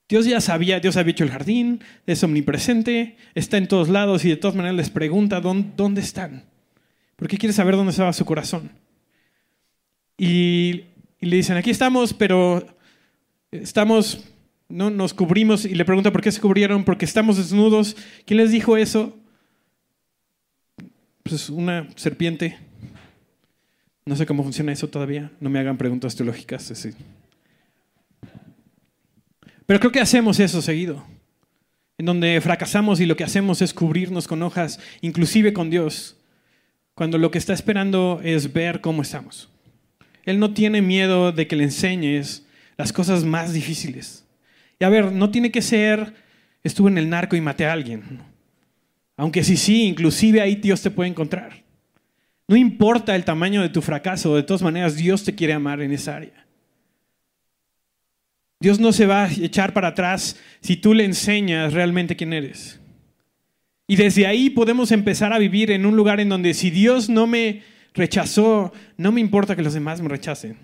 Dios 0.09 0.25
ya 0.25 0.41
sabía, 0.41 0.79
Dios 0.79 0.97
había 0.97 1.11
hecho 1.11 1.23
el 1.23 1.31
jardín, 1.31 1.81
es 2.05 2.23
omnipresente, 2.23 3.17
está 3.35 3.57
en 3.57 3.67
todos 3.67 3.89
lados 3.89 4.25
y 4.25 4.29
de 4.29 4.37
todas 4.37 4.55
maneras 4.55 4.75
les 4.75 4.89
pregunta, 4.89 5.39
¿dónde, 5.41 6.01
están? 6.01 6.43
porque 7.15 7.37
quiere 7.37 7.53
saber 7.53 7.75
dónde 7.75 7.91
estaba 7.91 8.11
su 8.11 8.25
corazón. 8.25 8.69
Y, 10.17 10.83
le 11.19 11.37
dicen, 11.37 11.55
aquí 11.55 11.69
estamos, 11.69 12.13
pero 12.13 12.67
estamos, 13.49 14.25
no 14.67 14.89
nos 14.89 15.13
cubrimos, 15.13 15.63
y 15.63 15.73
le 15.73 15.85
pregunta 15.85 16.11
por 16.11 16.21
qué 16.21 16.31
se 16.31 16.41
cubrieron, 16.41 16.83
porque 16.83 17.05
estamos 17.05 17.37
desnudos. 17.37 17.95
¿Quién 18.25 18.39
les 18.39 18.51
dijo 18.51 18.75
eso? 18.75 19.17
Pues 21.23 21.49
una 21.49 21.87
serpiente. 21.95 22.57
No 24.05 24.17
sé 24.17 24.25
cómo 24.25 24.43
funciona 24.43 24.73
eso 24.73 24.89
todavía. 24.89 25.31
No 25.39 25.49
me 25.49 25.59
hagan 25.59 25.77
preguntas 25.77 26.15
teológicas. 26.17 26.71
Pero 29.65 29.79
creo 29.79 29.91
que 29.91 30.01
hacemos 30.01 30.39
eso 30.39 30.61
seguido. 30.61 31.03
En 31.97 32.05
donde 32.05 32.41
fracasamos 32.41 32.99
y 32.99 33.05
lo 33.05 33.15
que 33.15 33.23
hacemos 33.23 33.61
es 33.61 33.73
cubrirnos 33.73 34.27
con 34.27 34.41
hojas, 34.41 34.79
inclusive 35.01 35.53
con 35.53 35.69
Dios 35.69 36.17
cuando 36.95 37.17
lo 37.17 37.31
que 37.31 37.37
está 37.37 37.53
esperando 37.53 38.21
es 38.23 38.53
ver 38.53 38.81
cómo 38.81 39.01
estamos. 39.01 39.49
Él 40.25 40.39
no 40.39 40.53
tiene 40.53 40.81
miedo 40.81 41.31
de 41.31 41.47
que 41.47 41.55
le 41.55 41.63
enseñes 41.63 42.45
las 42.77 42.93
cosas 42.93 43.23
más 43.23 43.53
difíciles. 43.53 44.25
Y 44.79 44.85
a 44.85 44.89
ver, 44.89 45.11
no 45.11 45.29
tiene 45.31 45.51
que 45.51 45.61
ser, 45.61 46.13
estuve 46.63 46.91
en 46.91 46.97
el 46.97 47.09
narco 47.09 47.35
y 47.35 47.41
maté 47.41 47.65
a 47.65 47.73
alguien. 47.73 48.21
Aunque 49.17 49.43
sí, 49.43 49.57
sí, 49.57 49.83
inclusive 49.83 50.41
ahí 50.41 50.55
Dios 50.55 50.81
te 50.81 50.91
puede 50.91 51.09
encontrar. 51.09 51.63
No 52.47 52.55
importa 52.55 53.15
el 53.15 53.25
tamaño 53.25 53.61
de 53.61 53.69
tu 53.69 53.81
fracaso, 53.81 54.35
de 54.35 54.43
todas 54.43 54.61
maneras 54.61 54.95
Dios 54.95 55.23
te 55.23 55.35
quiere 55.35 55.53
amar 55.53 55.81
en 55.81 55.91
esa 55.91 56.15
área. 56.15 56.42
Dios 58.63 58.79
no 58.79 58.93
se 58.93 59.05
va 59.05 59.25
a 59.25 59.29
echar 59.29 59.73
para 59.73 59.89
atrás 59.89 60.37
si 60.61 60.77
tú 60.77 60.93
le 60.93 61.03
enseñas 61.03 61.73
realmente 61.73 62.15
quién 62.15 62.31
eres. 62.31 62.79
Y 63.87 63.97
desde 63.97 64.25
ahí 64.25 64.49
podemos 64.49 64.93
empezar 64.93 65.33
a 65.33 65.37
vivir 65.37 65.69
en 65.69 65.85
un 65.85 65.97
lugar 65.97 66.21
en 66.21 66.29
donde 66.29 66.53
si 66.53 66.71
Dios 66.71 67.09
no 67.09 67.27
me 67.27 67.61
rechazó, 67.93 68.71
no 68.95 69.11
me 69.11 69.19
importa 69.19 69.57
que 69.57 69.63
los 69.63 69.73
demás 69.73 69.99
me 69.99 70.07
rechacen. 70.07 70.55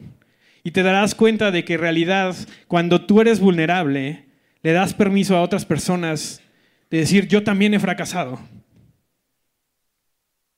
Y 0.63 0.71
te 0.71 0.81
darás 0.81 1.13
cuenta 1.13 1.51
de 1.51 1.65
que 1.65 1.73
en 1.73 1.81
realidad 1.81 2.37
cuando 2.69 3.05
tú 3.05 3.19
eres 3.19 3.41
vulnerable, 3.41 4.27
le 4.63 4.71
das 4.71 4.93
permiso 4.93 5.35
a 5.35 5.41
otras 5.41 5.65
personas 5.65 6.41
de 6.89 6.99
decir, 6.99 7.27
yo 7.27 7.43
también 7.43 7.73
he 7.73 7.81
fracasado. 7.81 8.39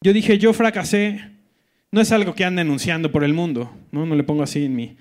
Yo 0.01 0.13
dije, 0.13 0.37
yo 0.37 0.53
fracasé, 0.53 1.21
no 1.89 2.01
es 2.01 2.11
algo 2.11 2.35
que 2.35 2.45
ande 2.45 2.61
anunciando 2.61 3.11
por 3.11 3.23
el 3.23 3.33
mundo, 3.33 3.75
no, 3.91 4.05
no 4.05 4.13
le 4.13 4.23
pongo 4.23 4.43
así 4.43 4.65
en 4.65 4.75
mi, 4.75 4.95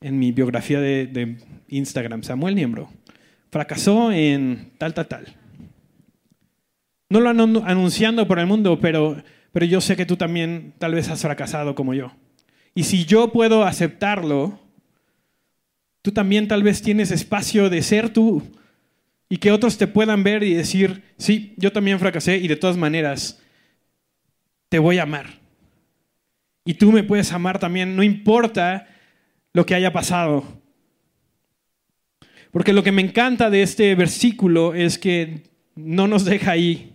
en 0.00 0.18
mi 0.18 0.32
biografía 0.32 0.80
de, 0.80 1.36
Instagram, 1.68 2.22
Samuel 2.22 2.54
Niembro. 2.54 2.90
Fracasó 3.50 4.12
en 4.12 4.70
tal, 4.78 4.94
tal, 4.94 5.06
tal. 5.06 5.36
No 7.10 7.20
lo 7.20 7.30
ando 7.30 7.64
anunciando 7.64 8.26
por 8.26 8.38
el 8.38 8.46
mundo, 8.46 8.78
pero, 8.80 9.22
pero 9.52 9.66
yo 9.66 9.80
sé 9.80 9.96
que 9.96 10.06
tú 10.06 10.16
también 10.16 10.74
tal 10.78 10.94
vez 10.94 11.08
has 11.08 11.22
fracasado 11.22 11.74
como 11.74 11.94
yo. 11.94 12.12
Y 12.74 12.84
si 12.84 13.04
yo 13.04 13.32
puedo 13.32 13.64
aceptarlo, 13.64 14.58
tú 16.02 16.12
también 16.12 16.48
tal 16.48 16.62
vez 16.62 16.82
tienes 16.82 17.10
espacio 17.10 17.70
de 17.70 17.82
ser 17.82 18.10
tú 18.10 18.42
y 19.28 19.38
que 19.38 19.52
otros 19.52 19.78
te 19.78 19.86
puedan 19.86 20.22
ver 20.22 20.42
y 20.42 20.54
decir, 20.54 21.02
sí, 21.16 21.54
yo 21.56 21.72
también 21.72 21.98
fracasé 21.98 22.38
y 22.38 22.48
de 22.48 22.56
todas 22.56 22.76
maneras 22.76 23.42
te 24.68 24.78
voy 24.78 24.98
a 24.98 25.02
amar. 25.02 25.26
Y 26.64 26.74
tú 26.74 26.92
me 26.92 27.02
puedes 27.02 27.32
amar 27.32 27.58
también, 27.58 27.96
no 27.96 28.02
importa 28.02 28.86
lo 29.58 29.66
que 29.66 29.74
haya 29.74 29.92
pasado. 29.92 30.44
Porque 32.52 32.72
lo 32.72 32.84
que 32.84 32.92
me 32.92 33.02
encanta 33.02 33.50
de 33.50 33.62
este 33.62 33.92
versículo 33.96 34.72
es 34.72 34.98
que 34.98 35.50
no 35.74 36.06
nos 36.06 36.24
deja 36.24 36.52
ahí. 36.52 36.92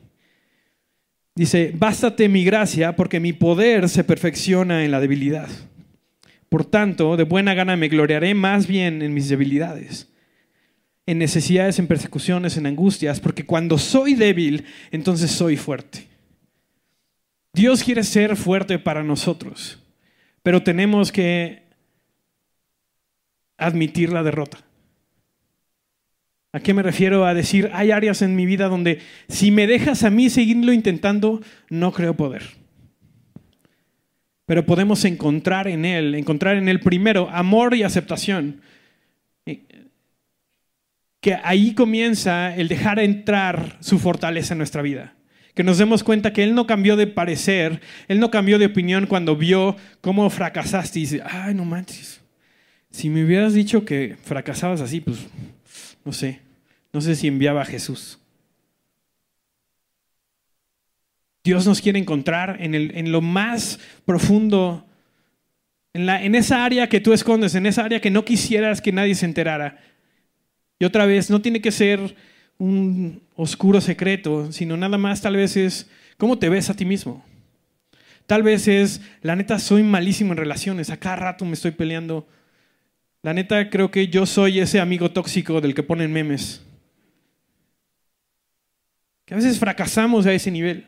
Dice, 1.35 1.73
bástate 1.75 2.29
mi 2.29 2.45
gracia 2.45 2.95
porque 2.95 3.19
mi 3.19 3.33
poder 3.33 3.89
se 3.89 4.05
perfecciona 4.05 4.85
en 4.85 4.91
la 4.91 5.01
debilidad. 5.01 5.49
Por 6.47 6.63
tanto, 6.63 7.17
de 7.17 7.25
buena 7.25 7.53
gana 7.53 7.75
me 7.75 7.89
gloriaré 7.89 8.33
más 8.33 8.65
bien 8.65 9.01
en 9.01 9.13
mis 9.13 9.27
debilidades, 9.27 10.09
en 11.05 11.17
necesidades, 11.17 11.79
en 11.79 11.87
persecuciones, 11.87 12.55
en 12.55 12.65
angustias, 12.65 13.19
porque 13.19 13.45
cuando 13.45 13.77
soy 13.77 14.13
débil, 14.13 14.63
entonces 14.89 15.31
soy 15.31 15.57
fuerte. 15.57 16.07
Dios 17.51 17.83
quiere 17.83 18.03
ser 18.03 18.37
fuerte 18.37 18.79
para 18.79 19.03
nosotros, 19.03 19.83
pero 20.43 20.63
tenemos 20.63 21.11
que 21.11 21.62
admitir 23.65 24.11
la 24.11 24.23
derrota. 24.23 24.59
¿A 26.55 26.59
qué 26.59 26.75
me 26.75 26.83
refiero? 26.83 27.25
A 27.25 27.33
decir, 27.33 27.71
hay 27.73 27.89
áreas 27.89 28.21
en 28.21 28.35
mi 28.35 28.45
vida 28.45 28.67
donde 28.67 28.99
si 29.27 29.49
me 29.49 29.65
dejas 29.65 30.03
a 30.03 30.11
mí 30.11 30.29
seguirlo 30.29 30.71
intentando, 30.71 31.41
no 31.69 31.91
creo 31.91 32.15
poder. 32.15 32.43
Pero 34.45 34.65
podemos 34.65 35.03
encontrar 35.03 35.67
en 35.67 35.83
Él, 35.83 36.13
encontrar 36.13 36.57
en 36.57 36.69
Él 36.69 36.79
primero 36.79 37.29
amor 37.31 37.75
y 37.75 37.81
aceptación. 37.81 38.61
Que 41.21 41.39
ahí 41.43 41.73
comienza 41.73 42.55
el 42.55 42.67
dejar 42.67 42.99
entrar 42.99 43.77
su 43.79 43.97
fortaleza 43.97 44.53
en 44.53 44.59
nuestra 44.59 44.83
vida. 44.83 45.15
Que 45.55 45.63
nos 45.63 45.77
demos 45.79 46.03
cuenta 46.03 46.33
que 46.33 46.43
Él 46.43 46.53
no 46.53 46.67
cambió 46.67 46.95
de 46.97 47.07
parecer, 47.07 47.81
Él 48.07 48.19
no 48.19 48.29
cambió 48.29 48.59
de 48.59 48.67
opinión 48.67 49.07
cuando 49.07 49.35
vio 49.35 49.75
cómo 50.01 50.29
fracasaste 50.29 50.99
y 50.99 51.03
dice, 51.03 51.23
ay, 51.25 51.55
no 51.55 51.65
manches. 51.65 52.22
Si 52.93 53.09
me 53.09 53.25
hubieras 53.25 53.53
dicho 53.53 53.83
que 53.83 54.15
fracasabas 54.23 54.79
así, 54.79 55.01
pues 55.01 55.17
no 56.05 56.13
sé, 56.13 56.39
no 56.93 57.01
sé 57.01 57.15
si 57.15 57.27
enviaba 57.27 57.63
a 57.63 57.65
Jesús. 57.65 58.19
Dios 61.43 61.65
nos 61.65 61.81
quiere 61.81 61.99
encontrar 61.99 62.57
en, 62.61 62.75
el, 62.75 62.95
en 62.95 63.11
lo 63.11 63.19
más 63.19 63.79
profundo 64.05 64.85
En, 65.93 66.05
la, 66.05 66.23
en 66.23 66.35
esa 66.35 66.63
área 66.63 66.87
que 66.87 67.01
tú 67.01 67.13
escondes, 67.13 67.55
en 67.55 67.65
esa 67.65 67.83
área 67.83 67.99
que 67.99 68.09
no 68.09 68.23
quisieras 68.23 68.81
que 68.81 68.91
nadie 68.91 69.15
se 69.15 69.25
enterara. 69.25 69.79
Y 70.79 70.85
otra 70.85 71.05
vez, 71.05 71.29
no 71.29 71.41
tiene 71.41 71.61
que 71.61 71.71
ser 71.71 72.15
un 72.57 73.21
oscuro 73.35 73.81
secreto, 73.81 74.51
sino 74.51 74.77
nada 74.77 74.97
más 74.97 75.21
tal 75.21 75.35
vez 75.35 75.57
es 75.57 75.89
cómo 76.17 76.37
te 76.39 76.49
ves 76.49 76.69
a 76.69 76.75
ti 76.75 76.85
mismo. 76.85 77.23
Tal 78.25 78.41
vez 78.41 78.67
es, 78.67 79.01
la 79.21 79.35
neta, 79.35 79.59
soy 79.59 79.83
malísimo 79.83 80.31
en 80.31 80.37
relaciones, 80.37 80.89
a 80.89 80.97
cada 80.97 81.17
rato 81.17 81.43
me 81.45 81.53
estoy 81.53 81.71
peleando. 81.71 82.27
La 83.23 83.33
neta, 83.33 83.69
creo 83.69 83.89
que 83.89 84.09
yo 84.09 84.25
soy 84.25 84.59
ese 84.59 84.81
amigo 84.81 85.11
tóxico 85.11 85.61
del 85.61 85.73
que 85.73 85.81
ponen 85.81 86.11
memes. 86.11 86.61
Que 89.23 89.33
a 89.33 89.37
veces 89.37 89.57
fracasamos 89.57 90.25
a 90.25 90.33
ese 90.33 90.51
nivel. 90.51 90.87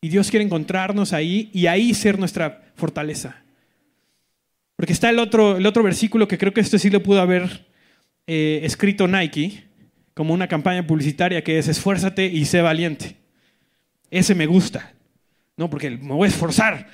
Y 0.00 0.08
Dios 0.08 0.28
quiere 0.28 0.44
encontrarnos 0.44 1.12
ahí 1.12 1.50
y 1.52 1.68
ahí 1.68 1.94
ser 1.94 2.18
nuestra 2.18 2.72
fortaleza. 2.74 3.44
Porque 4.74 4.92
está 4.92 5.08
el 5.08 5.20
otro, 5.20 5.56
el 5.56 5.64
otro 5.66 5.84
versículo 5.84 6.26
que 6.26 6.36
creo 6.36 6.52
que 6.52 6.60
este 6.60 6.80
sí 6.80 6.90
lo 6.90 7.00
pudo 7.00 7.20
haber 7.20 7.64
eh, 8.26 8.60
escrito 8.64 9.06
Nike 9.06 9.62
como 10.14 10.34
una 10.34 10.48
campaña 10.48 10.84
publicitaria 10.84 11.44
que 11.44 11.58
es 11.58 11.68
esfuérzate 11.68 12.26
y 12.26 12.44
sé 12.44 12.60
valiente. 12.60 13.14
Ese 14.10 14.34
me 14.34 14.46
gusta. 14.46 14.92
No, 15.56 15.70
porque 15.70 15.90
me 15.90 16.12
voy 16.12 16.26
a 16.26 16.30
esforzar. 16.30 16.88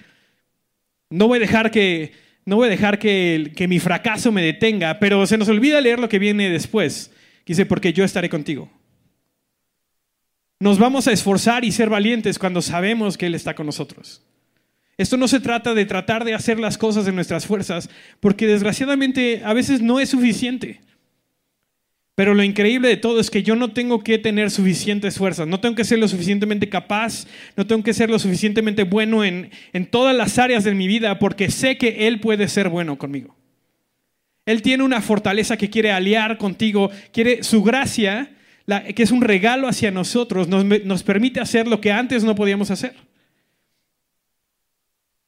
No 1.09 1.27
voy 1.27 1.39
a 1.39 1.41
dejar 1.41 1.71
que, 1.71 2.13
no 2.45 2.57
voy 2.57 2.67
a 2.67 2.71
dejar 2.71 2.99
que, 2.99 3.53
que 3.57 3.69
mi 3.69 3.79
fracaso 3.79 4.33
me 4.33 4.43
detenga, 4.43 4.99
pero 4.99 5.27
se 5.27 5.39
nos 5.39 5.49
olvida 5.49 5.81
leer 5.81 5.99
lo 5.99 6.09
que 6.09 6.19
viene 6.19 6.51
después. 6.51 7.11
Dice, 7.47 7.67
porque 7.67 7.93
yo 7.93 8.05
estaré 8.05 8.29
contigo. 8.29 8.71
Nos 10.61 10.79
vamos 10.79 11.09
a 11.09 11.13
esforzar 11.13 11.65
y 11.65 11.73
ser 11.73 11.91
valientes 11.91 12.39
cuando 12.39 12.63
sabemos 12.63 13.19
que 13.19 13.27
Él 13.27 13.35
está 13.35 13.55
con 13.55 13.67
nosotros. 13.67 14.23
Esto 14.99 15.17
no 15.17 15.27
se 15.27 15.41
trata 15.41 15.75
de 15.75 15.87
tratar 15.87 16.25
de 16.25 16.35
hacer 16.35 16.61
las 16.61 16.77
cosas 16.77 17.09
en 17.09 17.15
nuestras 17.15 17.47
fuerzas, 17.47 17.89
porque 18.21 18.47
desgraciadamente 18.47 19.41
a 19.45 19.55
veces 19.55 19.81
no 19.81 19.99
es 19.99 20.11
suficiente. 20.11 20.81
Pero 22.21 22.35
lo 22.35 22.43
increíble 22.43 22.89
de 22.89 22.99
todo 22.99 23.19
es 23.19 23.31
que 23.31 23.43
yo 23.43 23.57
no 23.57 23.73
tengo 23.73 24.05
que 24.05 24.19
tener 24.19 24.51
suficientes 24.51 25.17
fuerzas, 25.17 25.49
no 25.49 25.59
tengo 25.59 25.75
que 25.75 25.85
ser 25.85 25.99
lo 25.99 26.07
suficientemente 26.07 26.69
capaz, 26.69 27.27
no 27.57 27.67
tengo 27.67 27.83
que 27.83 27.95
ser 27.95 28.11
lo 28.11 28.19
suficientemente 28.19 28.83
bueno 28.83 29.25
en, 29.25 29.51
en 29.73 29.87
todas 29.87 30.15
las 30.15 30.39
áreas 30.39 30.63
de 30.65 30.75
mi 30.75 30.87
vida, 30.87 31.19
porque 31.19 31.51
sé 31.51 31.79
que 31.79 32.07
Él 32.09 32.21
puede 32.21 32.47
ser 32.49 32.69
bueno 32.69 32.99
conmigo. 32.99 33.35
Él 34.45 34.61
tiene 34.61 34.85
una 34.85 35.01
fortaleza 35.01 35.57
que 35.57 35.71
quiere 35.71 35.93
aliar 35.93 36.37
contigo, 36.37 36.91
quiere 37.11 37.43
su 37.43 37.63
gracia, 37.63 38.37
que 38.95 39.03
es 39.03 39.13
un 39.13 39.23
regalo 39.23 39.67
hacia 39.67 39.91
nosotros, 39.91 40.47
nos, 40.47 40.63
nos 40.85 41.03
permite 41.03 41.41
hacer 41.41 41.67
lo 41.67 41.81
que 41.81 41.91
antes 41.91 42.23
no 42.23 42.35
podíamos 42.35 42.71
hacer. 42.71 42.97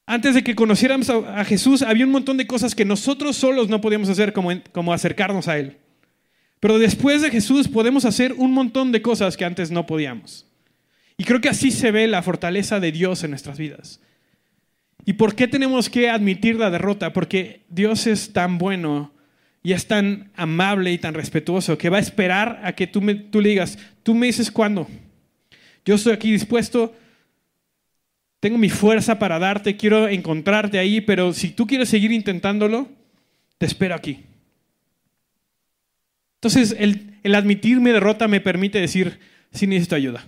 Antes 0.05 0.35
de 0.35 0.43
que 0.43 0.53
conociéramos 0.53 1.09
a, 1.09 1.43
Jesús, 1.43 1.81
había 1.81 2.05
un 2.05 2.11
montón 2.11 2.37
de 2.37 2.45
cosas 2.45 2.75
que 2.75 2.85
nosotros 2.85 3.35
solos 3.35 3.67
no 3.67 3.81
podíamos 3.81 4.09
hacer, 4.09 4.31
como, 4.31 4.51
como 4.71 4.93
acercarnos 4.93 5.47
a 5.47 5.57
Él. 5.57 5.79
Pero 6.63 6.79
después 6.79 7.21
de 7.21 7.29
Jesús 7.29 7.67
podemos 7.67 8.05
hacer 8.05 8.31
un 8.37 8.53
montón 8.53 8.93
de 8.93 9.01
cosas 9.01 9.35
que 9.35 9.43
antes 9.43 9.69
no 9.69 9.85
podíamos. 9.85 10.45
Y 11.17 11.25
creo 11.25 11.41
que 11.41 11.49
así 11.49 11.71
se 11.71 11.91
ve 11.91 12.07
la 12.07 12.23
fortaleza 12.23 12.79
de 12.79 12.93
Dios 12.93 13.21
en 13.25 13.31
nuestras 13.31 13.57
vidas. 13.57 13.99
¿Y 15.03 15.11
por 15.11 15.35
qué 15.35 15.49
tenemos 15.49 15.89
que 15.89 16.09
admitir 16.09 16.55
la 16.55 16.69
derrota? 16.69 17.11
Porque 17.11 17.65
Dios 17.67 18.07
es 18.07 18.31
tan 18.31 18.59
bueno 18.59 19.11
y 19.61 19.73
es 19.73 19.87
tan 19.87 20.31
amable 20.37 20.93
y 20.93 20.97
tan 20.97 21.15
respetuoso 21.15 21.77
que 21.77 21.89
va 21.89 21.97
a 21.97 21.99
esperar 21.99 22.61
a 22.63 22.71
que 22.71 22.87
tú, 22.87 23.01
me, 23.01 23.15
tú 23.15 23.41
le 23.41 23.49
digas, 23.49 23.77
tú 24.01 24.15
me 24.15 24.27
dices 24.27 24.49
cuándo. 24.49 24.87
Yo 25.83 25.95
estoy 25.95 26.13
aquí 26.13 26.31
dispuesto, 26.31 26.95
tengo 28.39 28.57
mi 28.57 28.69
fuerza 28.69 29.19
para 29.19 29.37
darte, 29.37 29.75
quiero 29.75 30.07
encontrarte 30.07 30.79
ahí, 30.79 31.01
pero 31.01 31.33
si 31.33 31.49
tú 31.49 31.67
quieres 31.67 31.89
seguir 31.89 32.13
intentándolo, 32.13 32.87
te 33.57 33.65
espero 33.65 33.95
aquí. 33.95 34.23
Entonces, 36.43 36.75
el, 36.77 37.35
admitir 37.35 37.79
mi 37.79 37.91
derrota 37.91 38.27
me 38.27 38.41
permite 38.41 38.77
decir, 38.77 39.17
sí 39.53 39.65
necesito 39.65 39.95
ayuda. 39.95 40.25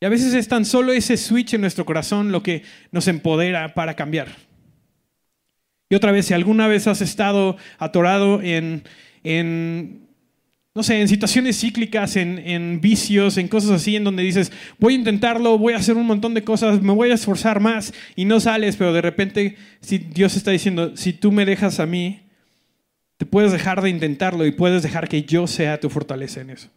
Y 0.00 0.04
a 0.04 0.08
veces 0.08 0.34
es 0.34 0.48
tan 0.48 0.64
solo 0.64 0.92
ese 0.92 1.16
switch 1.16 1.54
en 1.54 1.60
nuestro 1.60 1.84
corazón 1.84 2.32
lo 2.32 2.42
que 2.42 2.64
nos 2.90 3.06
empodera 3.06 3.72
para 3.74 3.94
cambiar. 3.94 4.34
Y 5.90 5.94
otra 5.94 6.10
vez, 6.10 6.26
si 6.26 6.34
alguna 6.34 6.66
vez 6.66 6.88
has 6.88 7.00
estado 7.02 7.56
atorado 7.78 8.42
en, 8.42 8.82
no 10.74 10.82
sé, 10.82 11.00
en 11.00 11.06
situaciones 11.06 11.60
cíclicas, 11.60 12.16
en, 12.16 12.40
en, 12.40 12.80
vicios, 12.80 13.36
en 13.36 13.46
cosas 13.46 13.70
así, 13.70 13.94
en 13.94 14.02
donde 14.02 14.24
dices, 14.24 14.50
voy 14.80 14.94
a 14.94 14.98
intentarlo, 14.98 15.56
voy 15.56 15.74
a 15.74 15.76
hacer 15.76 15.96
un 15.96 16.06
montón 16.06 16.34
de 16.34 16.42
cosas, 16.42 16.82
me 16.82 16.92
voy 16.92 17.12
a 17.12 17.14
esforzar 17.14 17.60
más 17.60 17.94
y 18.16 18.24
no 18.24 18.40
sales, 18.40 18.74
pero 18.74 18.92
de 18.92 19.02
repente 19.02 19.56
si 19.80 19.98
Dios 19.98 20.36
está 20.36 20.50
diciendo, 20.50 20.96
si 20.96 21.12
tú 21.12 21.30
me 21.30 21.44
dejas 21.44 21.78
a 21.78 21.86
mí, 21.86 22.22
puedes 23.24 23.52
dejar 23.52 23.82
de 23.82 23.90
intentarlo 23.90 24.46
y 24.46 24.52
puedes 24.52 24.82
dejar 24.82 25.08
que 25.08 25.22
yo 25.22 25.46
sea 25.46 25.78
tu 25.78 25.90
fortaleza 25.90 26.40
en 26.40 26.50
eso. 26.50 26.68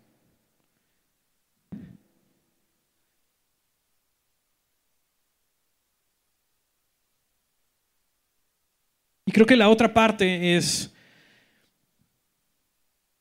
Y 9.26 9.32
creo 9.32 9.46
que 9.46 9.56
la 9.56 9.70
otra 9.70 9.94
parte 9.94 10.56
es, 10.56 10.94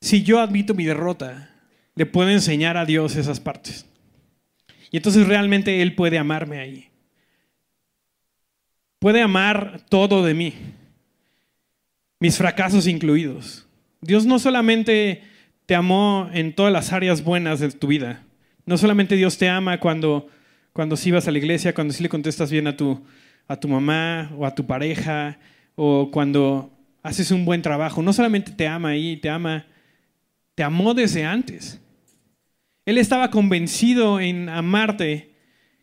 si 0.01 0.23
yo 0.23 0.41
admito 0.41 0.75
mi 0.75 0.85
derrota, 0.85 1.51
le 1.95 2.07
puedo 2.07 2.29
enseñar 2.29 2.77
a 2.77 2.85
Dios 2.85 3.17
esas 3.17 3.41
partes. 3.41 3.87
Y 4.91 4.99
entonces 4.99 5.27
realmente 5.27 5.81
Él 5.83 5.95
puede 5.95 6.19
amarme 6.19 6.59
ahí. 6.59 6.91
Puede 8.99 9.23
amar 9.23 9.81
todo 9.89 10.25
de 10.25 10.35
mí 10.35 10.55
mis 12.25 12.39
fracasos 12.39 12.87
incluidos. 12.87 13.67
Dios 14.01 14.25
no 14.25 14.39
solamente 14.39 15.21
te 15.67 15.75
amó 15.75 16.31
en 16.33 16.55
todas 16.55 16.73
las 16.73 16.91
áreas 16.91 17.23
buenas 17.23 17.61
de 17.61 17.71
tu 17.71 17.87
vida, 17.87 18.25
no 18.65 18.79
solamente 18.79 19.15
Dios 19.15 19.37
te 19.37 19.51
ama 19.51 19.79
cuando, 19.79 20.29
cuando 20.73 20.97
sí 20.97 21.11
vas 21.11 21.29
a 21.29 21.31
la 21.31 21.37
iglesia, 21.37 21.75
cuando 21.75 21.93
sí 21.93 22.03
le 22.03 22.09
contestas 22.09 22.51
bien 22.51 22.67
a 22.67 22.79
tu, 22.79 23.05
a 23.47 23.57
tu 23.57 23.69
mamá 23.69 24.33
o 24.39 24.47
a 24.47 24.55
tu 24.55 24.65
pareja, 24.65 25.39
o 25.75 26.11
cuando 26.11 26.73
haces 27.03 27.31
un 27.31 27.45
buen 27.45 27.61
trabajo, 27.61 28.01
no 28.01 28.15
solamente 28.15 28.53
te 28.53 28.67
ama 28.67 28.89
ahí, 28.89 29.19
te 29.19 29.29
ama, 29.29 29.67
te 30.55 30.63
amó 30.63 30.95
desde 30.95 31.27
antes. 31.27 31.79
Él 32.87 32.97
estaba 32.97 33.31
convencido 33.31 34.19
en 34.19 34.49
amarte, 34.49 35.35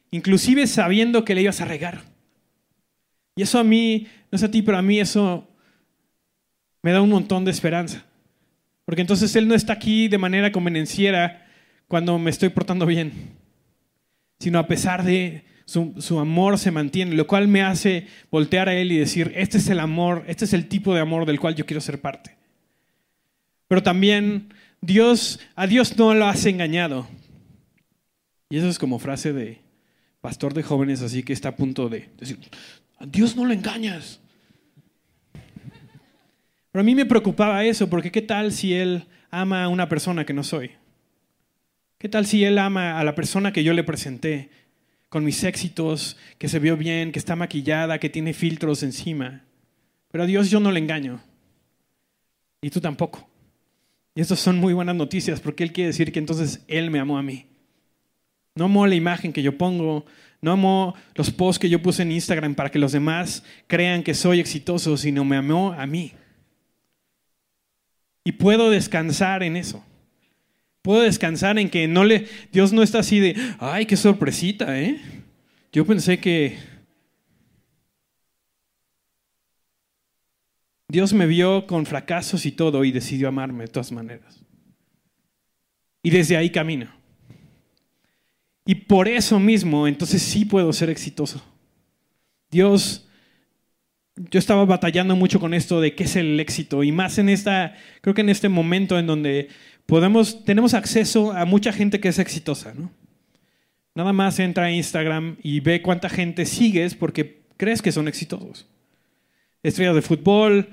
inclusive 0.09 0.65
sabiendo 0.65 1.23
que 1.23 1.35
le 1.35 1.43
ibas 1.43 1.61
a 1.61 1.65
regar. 1.65 2.01
Y 3.35 3.43
eso 3.43 3.59
a 3.59 3.63
mí, 3.63 4.07
no 4.31 4.39
sé 4.39 4.47
a 4.47 4.51
ti, 4.51 4.63
pero 4.63 4.79
a 4.79 4.81
mí 4.81 4.99
eso 4.99 5.47
me 6.81 6.91
da 6.91 7.01
un 7.01 7.09
montón 7.09 7.45
de 7.45 7.51
esperanza. 7.51 8.05
Porque 8.85 9.01
entonces 9.01 9.35
Él 9.35 9.47
no 9.47 9.55
está 9.55 9.73
aquí 9.73 10.07
de 10.07 10.17
manera 10.17 10.51
convenenciera 10.51 11.47
cuando 11.87 12.17
me 12.17 12.29
estoy 12.29 12.49
portando 12.49 12.85
bien, 12.85 13.11
sino 14.39 14.59
a 14.59 14.67
pesar 14.67 15.03
de 15.03 15.43
su, 15.65 16.19
amor 16.19 16.57
se 16.57 16.71
mantiene, 16.71 17.15
lo 17.15 17.27
cual 17.27 17.47
me 17.47 17.61
hace 17.61 18.07
voltear 18.29 18.69
a 18.69 18.73
Él 18.73 18.91
y 18.91 18.97
decir, 18.97 19.31
este 19.35 19.57
es 19.57 19.69
el 19.69 19.79
amor, 19.79 20.23
este 20.27 20.45
es 20.45 20.53
el 20.53 20.67
tipo 20.67 20.93
de 20.93 21.01
amor 21.01 21.25
del 21.25 21.39
cual 21.39 21.55
yo 21.55 21.65
quiero 21.65 21.81
ser 21.81 22.01
parte. 22.01 22.35
Pero 23.67 23.83
también 23.83 24.53
Dios, 24.81 25.39
a 25.55 25.67
Dios 25.67 25.97
no 25.97 26.13
lo 26.13 26.25
has 26.25 26.45
engañado. 26.45 27.07
Y 28.49 28.57
eso 28.57 28.67
es 28.67 28.79
como 28.79 28.99
frase 28.99 29.31
de 29.31 29.59
pastor 30.19 30.53
de 30.53 30.63
jóvenes 30.63 31.01
así 31.01 31.23
que 31.23 31.33
está 31.33 31.49
a 31.49 31.55
punto 31.55 31.89
de 31.89 32.09
decir, 32.17 32.37
a 32.99 33.05
Dios 33.05 33.35
no 33.35 33.45
lo 33.45 33.53
engañas. 33.53 34.20
Pero 36.71 36.81
a 36.81 36.85
mí 36.85 36.95
me 36.95 37.05
preocupaba 37.05 37.65
eso, 37.65 37.89
porque 37.89 38.11
¿qué 38.11 38.21
tal 38.21 38.51
si 38.51 38.73
él 38.73 39.05
ama 39.29 39.63
a 39.63 39.67
una 39.67 39.89
persona 39.89 40.25
que 40.25 40.33
no 40.33 40.43
soy? 40.43 40.71
¿Qué 41.97 42.09
tal 42.09 42.25
si 42.25 42.43
él 42.43 42.57
ama 42.57 42.99
a 42.99 43.03
la 43.03 43.13
persona 43.13 43.53
que 43.53 43.63
yo 43.63 43.73
le 43.73 43.83
presenté, 43.83 44.49
con 45.09 45.23
mis 45.23 45.43
éxitos, 45.43 46.17
que 46.37 46.47
se 46.47 46.59
vio 46.59 46.77
bien, 46.77 47.11
que 47.11 47.19
está 47.19 47.35
maquillada, 47.35 47.99
que 47.99 48.09
tiene 48.09 48.33
filtros 48.33 48.83
encima? 48.83 49.43
Pero 50.11 50.23
a 50.23 50.27
Dios 50.27 50.49
yo 50.49 50.59
no 50.59 50.71
le 50.71 50.79
engaño. 50.79 51.21
Y 52.61 52.69
tú 52.69 52.79
tampoco. 52.79 53.29
Y 54.15 54.21
estas 54.21 54.39
son 54.39 54.57
muy 54.57 54.73
buenas 54.73 54.95
noticias, 54.95 55.39
porque 55.39 55.63
Él 55.63 55.73
quiere 55.73 55.87
decir 55.87 56.11
que 56.11 56.19
entonces 56.19 56.63
Él 56.67 56.89
me 56.89 56.99
amó 56.99 57.17
a 57.17 57.23
mí. 57.23 57.47
No 58.55 58.65
amó 58.65 58.87
la 58.87 58.95
imagen 58.95 59.31
que 59.31 59.43
yo 59.43 59.57
pongo, 59.57 60.05
no 60.41 60.51
amó 60.51 60.95
los 61.15 61.31
posts 61.31 61.59
que 61.59 61.69
yo 61.69 61.81
puse 61.81 62.01
en 62.01 62.11
Instagram 62.11 62.55
para 62.55 62.69
que 62.69 62.79
los 62.79 62.91
demás 62.91 63.43
crean 63.67 64.03
que 64.03 64.13
soy 64.13 64.39
exitoso, 64.39 64.97
sino 64.97 65.23
me 65.23 65.37
amó 65.37 65.73
a 65.73 65.85
mí. 65.85 66.13
Y 68.23 68.33
puedo 68.33 68.69
descansar 68.69 69.43
en 69.43 69.55
eso. 69.55 69.83
Puedo 70.81 71.01
descansar 71.01 71.59
en 71.59 71.69
que 71.69 71.87
no 71.87 72.03
le, 72.03 72.27
Dios 72.51 72.73
no 72.73 72.81
está 72.83 72.99
así 72.99 73.19
de, 73.19 73.35
ay, 73.59 73.85
qué 73.85 73.95
sorpresita, 73.95 74.79
¿eh? 74.79 74.99
Yo 75.71 75.85
pensé 75.85 76.19
que 76.19 76.57
Dios 80.87 81.13
me 81.13 81.25
vio 81.25 81.65
con 81.67 81.85
fracasos 81.85 82.45
y 82.45 82.51
todo 82.51 82.83
y 82.83 82.91
decidió 82.91 83.29
amarme 83.29 83.63
de 83.63 83.69
todas 83.69 83.91
maneras. 83.91 84.43
Y 86.03 86.09
desde 86.09 86.35
ahí 86.35 86.49
camino. 86.49 86.91
Y 88.65 88.75
por 88.75 89.07
eso 89.07 89.39
mismo, 89.39 89.87
entonces 89.87 90.21
sí 90.21 90.45
puedo 90.45 90.73
ser 90.73 90.89
exitoso. 90.89 91.41
Dios, 92.49 93.07
yo 94.15 94.39
estaba 94.39 94.65
batallando 94.65 95.15
mucho 95.15 95.39
con 95.39 95.53
esto 95.53 95.81
de 95.81 95.95
qué 95.95 96.03
es 96.03 96.15
el 96.15 96.39
éxito 96.39 96.83
y 96.83 96.91
más 96.91 97.17
en 97.17 97.29
esta, 97.29 97.75
creo 98.01 98.13
que 98.13 98.21
en 98.21 98.29
este 98.29 98.49
momento 98.49 98.99
en 98.99 99.07
donde 99.07 99.49
podemos, 99.85 100.43
tenemos 100.43 100.73
acceso 100.73 101.31
a 101.31 101.45
mucha 101.45 101.71
gente 101.71 101.99
que 101.99 102.09
es 102.09 102.19
exitosa, 102.19 102.73
¿no? 102.73 102.91
Nada 103.93 104.13
más 104.13 104.39
entra 104.39 104.65
a 104.65 104.71
Instagram 104.71 105.37
y 105.43 105.59
ve 105.59 105.81
cuánta 105.81 106.07
gente 106.07 106.45
sigues 106.45 106.95
porque 106.95 107.41
crees 107.57 107.81
que 107.81 107.91
son 107.91 108.07
exitosos. 108.07 108.67
Estrellas 109.63 109.95
de 109.95 110.01
fútbol, 110.01 110.69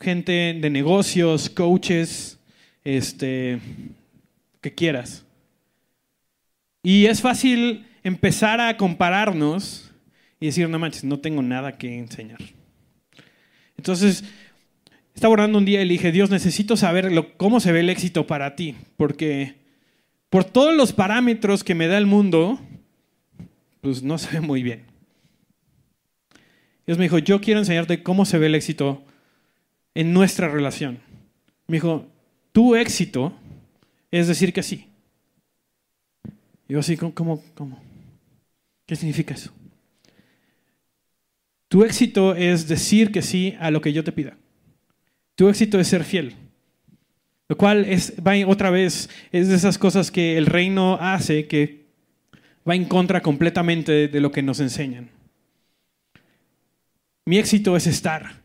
gente 0.00 0.56
de 0.60 0.70
negocios, 0.70 1.50
coaches, 1.50 2.38
este, 2.84 3.58
que 4.60 4.74
quieras. 4.74 5.24
Y 6.82 7.06
es 7.06 7.20
fácil 7.20 7.86
empezar 8.04 8.60
a 8.60 8.76
compararnos 8.76 9.83
y 10.40 10.46
decir, 10.46 10.68
no 10.68 10.78
manches, 10.78 11.04
no 11.04 11.18
tengo 11.20 11.42
nada 11.42 11.78
que 11.78 11.98
enseñar. 11.98 12.40
Entonces, 13.76 14.24
estaba 15.14 15.32
orando 15.32 15.58
un 15.58 15.64
día 15.64 15.82
y 15.82 15.84
le 15.84 15.92
dije, 15.92 16.12
Dios, 16.12 16.30
necesito 16.30 16.76
saber 16.76 17.12
cómo 17.36 17.60
se 17.60 17.72
ve 17.72 17.80
el 17.80 17.90
éxito 17.90 18.26
para 18.26 18.56
ti, 18.56 18.74
porque 18.96 19.54
por 20.28 20.44
todos 20.44 20.74
los 20.74 20.92
parámetros 20.92 21.62
que 21.62 21.74
me 21.74 21.86
da 21.86 21.98
el 21.98 22.06
mundo, 22.06 22.58
pues 23.80 24.02
no 24.02 24.18
se 24.18 24.32
ve 24.32 24.40
muy 24.40 24.62
bien. 24.62 24.82
Dios 26.86 26.98
me 26.98 27.04
dijo, 27.04 27.18
yo 27.18 27.40
quiero 27.40 27.60
enseñarte 27.60 28.02
cómo 28.02 28.24
se 28.24 28.38
ve 28.38 28.46
el 28.46 28.54
éxito 28.54 29.04
en 29.94 30.12
nuestra 30.12 30.48
relación. 30.48 30.98
Me 31.66 31.76
dijo, 31.76 32.06
tu 32.52 32.74
éxito 32.74 33.32
es 34.10 34.28
decir 34.28 34.52
que 34.52 34.62
sí. 34.62 34.88
Y 36.68 36.74
yo 36.74 36.80
así, 36.80 36.96
¿cómo, 36.96 37.42
cómo? 37.54 37.82
¿Qué 38.86 38.96
significa 38.96 39.34
eso? 39.34 39.52
Tu 41.74 41.82
éxito 41.82 42.36
es 42.36 42.68
decir 42.68 43.10
que 43.10 43.20
sí 43.20 43.56
a 43.58 43.72
lo 43.72 43.80
que 43.80 43.92
yo 43.92 44.04
te 44.04 44.12
pida. 44.12 44.36
Tu 45.34 45.48
éxito 45.48 45.80
es 45.80 45.88
ser 45.88 46.04
fiel. 46.04 46.36
Lo 47.48 47.56
cual 47.56 47.84
es, 47.84 48.14
va 48.24 48.34
otra 48.46 48.70
vez, 48.70 49.10
es 49.32 49.48
de 49.48 49.56
esas 49.56 49.76
cosas 49.76 50.12
que 50.12 50.38
el 50.38 50.46
reino 50.46 50.96
hace 51.00 51.48
que 51.48 51.86
va 52.64 52.76
en 52.76 52.84
contra 52.84 53.22
completamente 53.22 54.06
de 54.06 54.20
lo 54.20 54.30
que 54.30 54.40
nos 54.40 54.60
enseñan. 54.60 55.10
Mi 57.24 57.38
éxito 57.38 57.76
es 57.76 57.88
estar. 57.88 58.40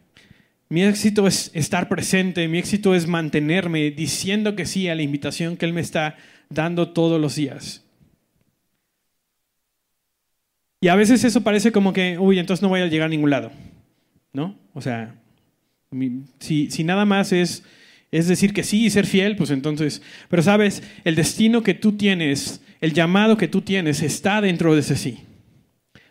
Mi 0.68 0.82
éxito 0.82 1.28
es 1.28 1.52
estar 1.54 1.88
presente, 1.88 2.48
mi 2.48 2.58
éxito 2.58 2.96
es 2.96 3.06
mantenerme 3.06 3.92
diciendo 3.92 4.56
que 4.56 4.66
sí 4.66 4.90
a 4.90 4.96
la 4.96 5.04
invitación 5.04 5.56
que 5.56 5.68
Él 5.68 5.74
me 5.74 5.82
está 5.82 6.18
dando 6.50 6.94
todos 6.94 7.22
los 7.22 7.36
días. 7.36 7.86
Y 10.82 10.88
a 10.88 10.96
veces 10.96 11.24
eso 11.24 11.42
parece 11.42 11.72
como 11.72 11.94
que, 11.94 12.18
uy, 12.18 12.40
entonces 12.40 12.62
no 12.62 12.70
voy 12.70 12.82
a 12.82 12.88
llegar 12.88 13.08
a 13.08 13.10
ningún 13.10 13.30
lado. 13.30 13.52
¿No? 14.32 14.58
O 14.74 14.82
sea, 14.82 15.16
si, 16.40 16.70
si 16.70 16.84
nada 16.84 17.06
más 17.06 17.32
es, 17.34 17.64
es 18.12 18.28
decir 18.28 18.54
que 18.54 18.64
sí 18.64 18.86
y 18.86 18.90
ser 18.90 19.06
fiel, 19.06 19.36
pues 19.36 19.50
entonces, 19.52 20.02
pero 20.30 20.42
sabes, 20.42 20.84
el 21.04 21.16
destino 21.16 21.64
que 21.64 21.74
tú 21.74 21.94
tienes, 21.94 22.62
el 22.80 22.94
llamado 22.94 23.38
que 23.38 23.48
tú 23.48 23.62
tienes 23.62 24.02
está 24.02 24.42
dentro 24.42 24.74
de 24.74 24.82
ese 24.82 24.96
sí. 24.96 25.20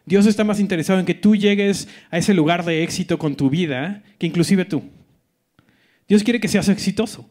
Dios 0.05 0.27
está 0.27 0.43
más 0.43 0.59
interesado 0.59 0.99
en 1.01 1.07
que 1.07 1.15
tú 1.15 1.37
llegues 1.37 1.89
a 2.11 2.19
ese 2.19 2.35
lugar 2.35 2.65
de 2.65 2.83
éxito 2.83 3.19
con 3.19 3.37
tu 3.37 3.51
vida 3.51 4.03
que 4.19 4.27
inclusive 4.27 4.65
tú. 4.65 4.83
Dios 6.09 6.23
quiere 6.25 6.41
que 6.41 6.49
seas 6.49 6.69
exitoso. 6.69 7.29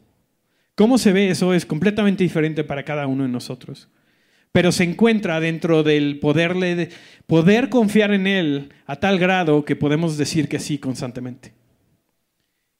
¿Cómo 0.76 0.96
se 0.96 1.12
ve 1.12 1.28
eso? 1.30 1.52
Es 1.52 1.66
completamente 1.66 2.22
diferente 2.22 2.62
para 2.62 2.84
cada 2.84 3.08
uno 3.08 3.24
de 3.24 3.28
nosotros. 3.28 3.88
Pero 4.52 4.72
se 4.72 4.84
encuentra 4.84 5.40
dentro 5.40 5.82
del 5.82 6.18
poderle, 6.20 6.90
poder 7.26 7.68
confiar 7.68 8.12
en 8.12 8.26
Él 8.26 8.72
a 8.86 8.96
tal 8.96 9.18
grado 9.18 9.64
que 9.64 9.76
podemos 9.76 10.16
decir 10.16 10.48
que 10.48 10.58
sí 10.58 10.78
constantemente. 10.78 11.52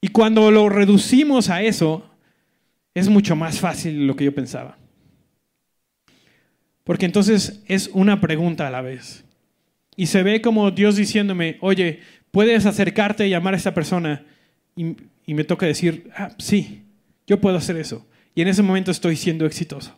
Y 0.01 0.09
cuando 0.09 0.51
lo 0.51 0.69
reducimos 0.69 1.51
a 1.51 1.63
eso, 1.63 2.09
es 2.95 3.09
mucho 3.09 3.37
más 3.37 3.61
fácil 3.61 4.07
lo 4.07 4.17
que 4.17 4.25
yo 4.25 4.35
pensaba. 4.35 4.79
Porque 6.85 7.07
entonces 7.07 7.63
es 7.67 7.91
una 7.93 8.21
pregunta 8.21 8.67
a 8.67 8.71
la 8.71 8.81
vez. 8.81 9.25
Y 9.95 10.07
se 10.07 10.23
ve 10.23 10.41
como 10.41 10.71
Dios 10.71 10.97
diciéndome, 10.97 11.59
oye, 11.61 12.01
puedes 12.31 12.65
acercarte 12.67 13.27
y 13.27 13.31
llamar 13.31 13.55
a 13.55 13.57
esta 13.57 13.75
persona. 13.75 14.25
Y, 14.75 14.97
me 15.35 15.45
toca 15.45 15.67
decir, 15.67 16.09
ah, 16.17 16.31
sí, 16.39 16.85
yo 17.27 17.41
puedo 17.41 17.59
hacer 17.59 17.77
eso. 17.77 18.07
Y 18.35 18.41
en 18.41 18.49
ese 18.49 18.63
momento 18.63 18.91
estoy 18.91 19.17
siendo 19.17 19.45
exitoso. 19.45 19.98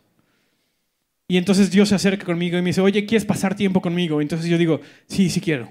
Y 1.31 1.37
entonces 1.37 1.71
Dios 1.71 1.91
se 1.91 1.95
acerca 1.95 2.25
conmigo 2.25 2.59
y 2.59 2.61
me 2.61 2.71
dice, 2.71 2.81
oye, 2.81 3.07
¿quieres 3.07 3.25
pasar 3.25 3.55
tiempo 3.55 3.81
conmigo? 3.81 4.21
Entonces 4.21 4.51
yo 4.51 4.59
digo, 4.59 4.81
sí, 5.07 5.31
sí 5.31 5.41
quiero. 5.41 5.71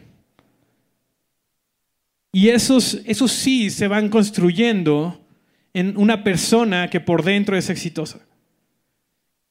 Y 2.32 2.48
esos, 2.48 3.02
esos 3.04 3.34
sí 3.34 3.70
se 3.70 3.90
van 3.90 4.08
construyendo 4.08 5.22
en 5.74 5.98
una 5.98 6.24
persona 6.24 6.90
que 6.90 7.02
por 7.02 7.26
dentro 7.26 7.58
es 7.58 7.70
exitosa. 7.70 8.22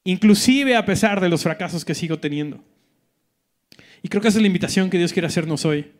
Inclusive 0.03 0.75
a 0.75 0.83
pesar 0.83 1.21
de 1.21 1.29
los 1.29 1.43
fracasos 1.43 1.85
que 1.85 1.93
sigo 1.93 2.17
teniendo. 2.17 2.63
Y 4.01 4.07
creo 4.07 4.23
que 4.23 4.29
esa 4.29 4.39
es 4.39 4.41
la 4.41 4.47
invitación 4.47 4.89
que 4.89 4.97
Dios 4.97 5.13
quiere 5.13 5.27
hacernos 5.27 5.63
hoy, 5.63 5.91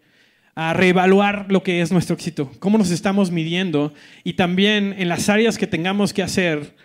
a 0.55 0.73
reevaluar 0.73 1.51
lo 1.51 1.61
que 1.61 1.81
es 1.81 1.91
nuestro 1.91 2.15
éxito, 2.15 2.51
cómo 2.57 2.79
nos 2.79 2.89
estamos 2.89 3.29
midiendo 3.29 3.93
y 4.23 4.33
también 4.33 4.95
en 4.97 5.07
las 5.07 5.29
áreas 5.29 5.59
que 5.59 5.67
tengamos 5.67 6.13
que 6.13 6.23
hacer, 6.23 6.75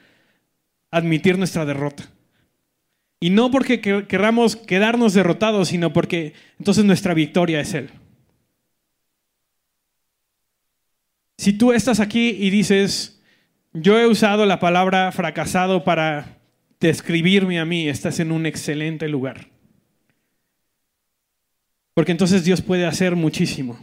admitir 0.90 1.38
nuestra 1.38 1.64
derrota. 1.64 2.10
Y 3.24 3.30
no 3.30 3.50
porque 3.50 3.80
queramos 3.80 4.54
quedarnos 4.54 5.14
derrotados, 5.14 5.68
sino 5.68 5.94
porque 5.94 6.34
entonces 6.58 6.84
nuestra 6.84 7.14
victoria 7.14 7.58
es 7.58 7.72
Él. 7.72 7.88
Si 11.38 11.54
tú 11.54 11.72
estás 11.72 12.00
aquí 12.00 12.36
y 12.38 12.50
dices, 12.50 13.22
yo 13.72 13.98
he 13.98 14.06
usado 14.06 14.44
la 14.44 14.60
palabra 14.60 15.10
fracasado 15.10 15.84
para 15.84 16.36
describirme 16.80 17.58
a 17.58 17.64
mí, 17.64 17.88
estás 17.88 18.20
en 18.20 18.30
un 18.30 18.44
excelente 18.44 19.08
lugar. 19.08 19.48
Porque 21.94 22.12
entonces 22.12 22.44
Dios 22.44 22.60
puede 22.60 22.84
hacer 22.84 23.16
muchísimo. 23.16 23.78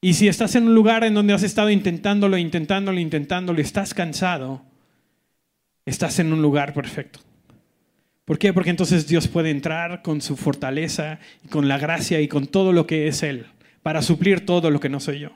Y 0.00 0.14
si 0.14 0.26
estás 0.26 0.56
en 0.56 0.64
un 0.66 0.74
lugar 0.74 1.04
en 1.04 1.14
donde 1.14 1.32
has 1.32 1.44
estado 1.44 1.70
intentándolo, 1.70 2.38
intentándolo, 2.38 2.98
intentándolo, 2.98 3.60
estás 3.60 3.94
cansado, 3.94 4.64
estás 5.86 6.18
en 6.18 6.32
un 6.32 6.42
lugar 6.42 6.74
perfecto. 6.74 7.20
¿Por 8.28 8.38
qué? 8.38 8.52
Porque 8.52 8.68
entonces 8.68 9.06
Dios 9.06 9.26
puede 9.26 9.48
entrar 9.48 10.02
con 10.02 10.20
su 10.20 10.36
fortaleza 10.36 11.18
con 11.48 11.66
la 11.66 11.78
gracia 11.78 12.20
y 12.20 12.28
con 12.28 12.46
todo 12.46 12.74
lo 12.74 12.86
que 12.86 13.08
es 13.08 13.22
Él, 13.22 13.46
para 13.82 14.02
suplir 14.02 14.44
todo 14.44 14.70
lo 14.70 14.80
que 14.80 14.90
no 14.90 15.00
soy 15.00 15.20
yo. 15.20 15.30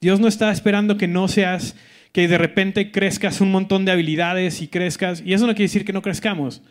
Dios 0.00 0.18
no 0.18 0.28
está 0.28 0.50
esperando 0.50 0.96
que 0.96 1.08
no 1.08 1.28
seas, 1.28 1.76
que 2.12 2.26
de 2.26 2.38
repente 2.38 2.90
crezcas 2.90 3.42
un 3.42 3.50
montón 3.50 3.84
de 3.84 3.92
habilidades 3.92 4.62
y 4.62 4.68
crezcas, 4.68 5.22
y 5.26 5.34
eso 5.34 5.46
no 5.46 5.52
quiere 5.52 5.64
decir 5.64 5.84
que 5.84 5.92
no 5.92 6.00
crezcamos. 6.00 6.62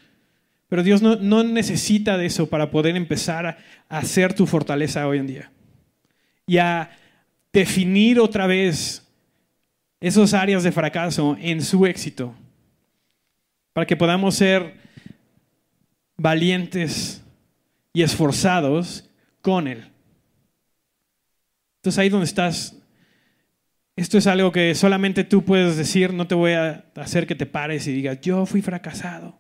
Pero 0.68 0.82
Dios 0.82 1.04
no, 1.04 1.44
necesita 1.44 2.18
de 2.18 2.26
eso 2.26 2.50
para 2.50 2.72
poder 2.72 2.96
empezar 2.96 3.46
a, 3.46 3.58
hacer 3.88 4.34
tu 4.34 4.48
fortaleza 4.48 5.08
hoy 5.08 5.20
en 5.20 5.28
día. 5.28 5.52
Y 6.48 6.58
a 6.58 6.90
definir 7.54 8.20
otra 8.20 8.48
vez 8.48 9.08
esas 10.00 10.34
áreas 10.34 10.64
de 10.64 10.72
fracaso 10.72 11.38
en 11.40 11.62
su 11.62 11.86
éxito. 11.86 12.34
Para 13.76 13.86
que 13.86 13.98
podamos 13.98 14.36
ser 14.36 14.74
valientes 16.16 17.22
y 17.92 18.04
esforzados 18.04 19.10
con 19.42 19.68
Él. 19.68 19.92
Entonces 21.80 22.00
ahí 22.00 22.08
donde 22.08 22.24
estás, 22.24 22.78
esto 23.98 24.18
es 24.18 24.28
algo 24.28 24.54
que 24.54 24.74
solamente 24.76 25.26
tú 25.26 25.44
puedes 25.44 25.76
decir, 25.76 26.14
no 26.14 26.26
te 26.26 26.36
voy 26.36 26.54
a 26.54 26.86
hacer 26.96 27.28
que 27.28 27.36
te 27.36 27.46
pares 27.46 27.86
y 27.88 27.92
digas, 27.92 28.22
yo 28.22 28.46
fui 28.46 28.62
fracasado. 28.62 29.38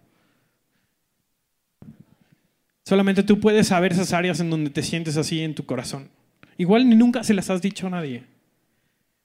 Solamente 2.83 3.23
tú 3.23 3.39
puedes 3.39 3.69
saber 3.69 3.93
esas 3.93 4.11
áreas 4.11 4.41
en 4.41 4.49
donde 4.49 4.69
te 4.69 4.83
sientes 4.83 5.15
así 5.15 5.43
en 5.43 5.55
tu 5.55 5.65
corazón. 5.65 6.09
Igual 6.57 6.89
ni 6.89 6.97
nunca 6.97 7.23
se 7.23 7.33
las 7.33 7.49
has 7.49 7.61
dicho 7.61 7.87
a 7.87 7.91
nadie. 7.91 8.25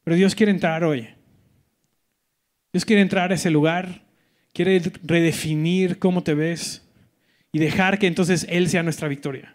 Pero 0.04 0.14
Dios 0.14 0.36
quiere 0.36 0.52
entrar 0.52 0.84
hoy. 0.84 1.08
Dios 2.72 2.84
quiere 2.84 3.02
entrar 3.02 3.32
a 3.32 3.34
ese 3.34 3.50
lugar, 3.50 4.04
quiere 4.52 4.80
redefinir 5.02 5.98
cómo 5.98 6.22
te 6.22 6.34
ves 6.34 6.82
y 7.52 7.58
dejar 7.58 7.98
que 7.98 8.06
entonces 8.06 8.46
Él 8.48 8.68
sea 8.68 8.82
nuestra 8.82 9.08
victoria. 9.08 9.54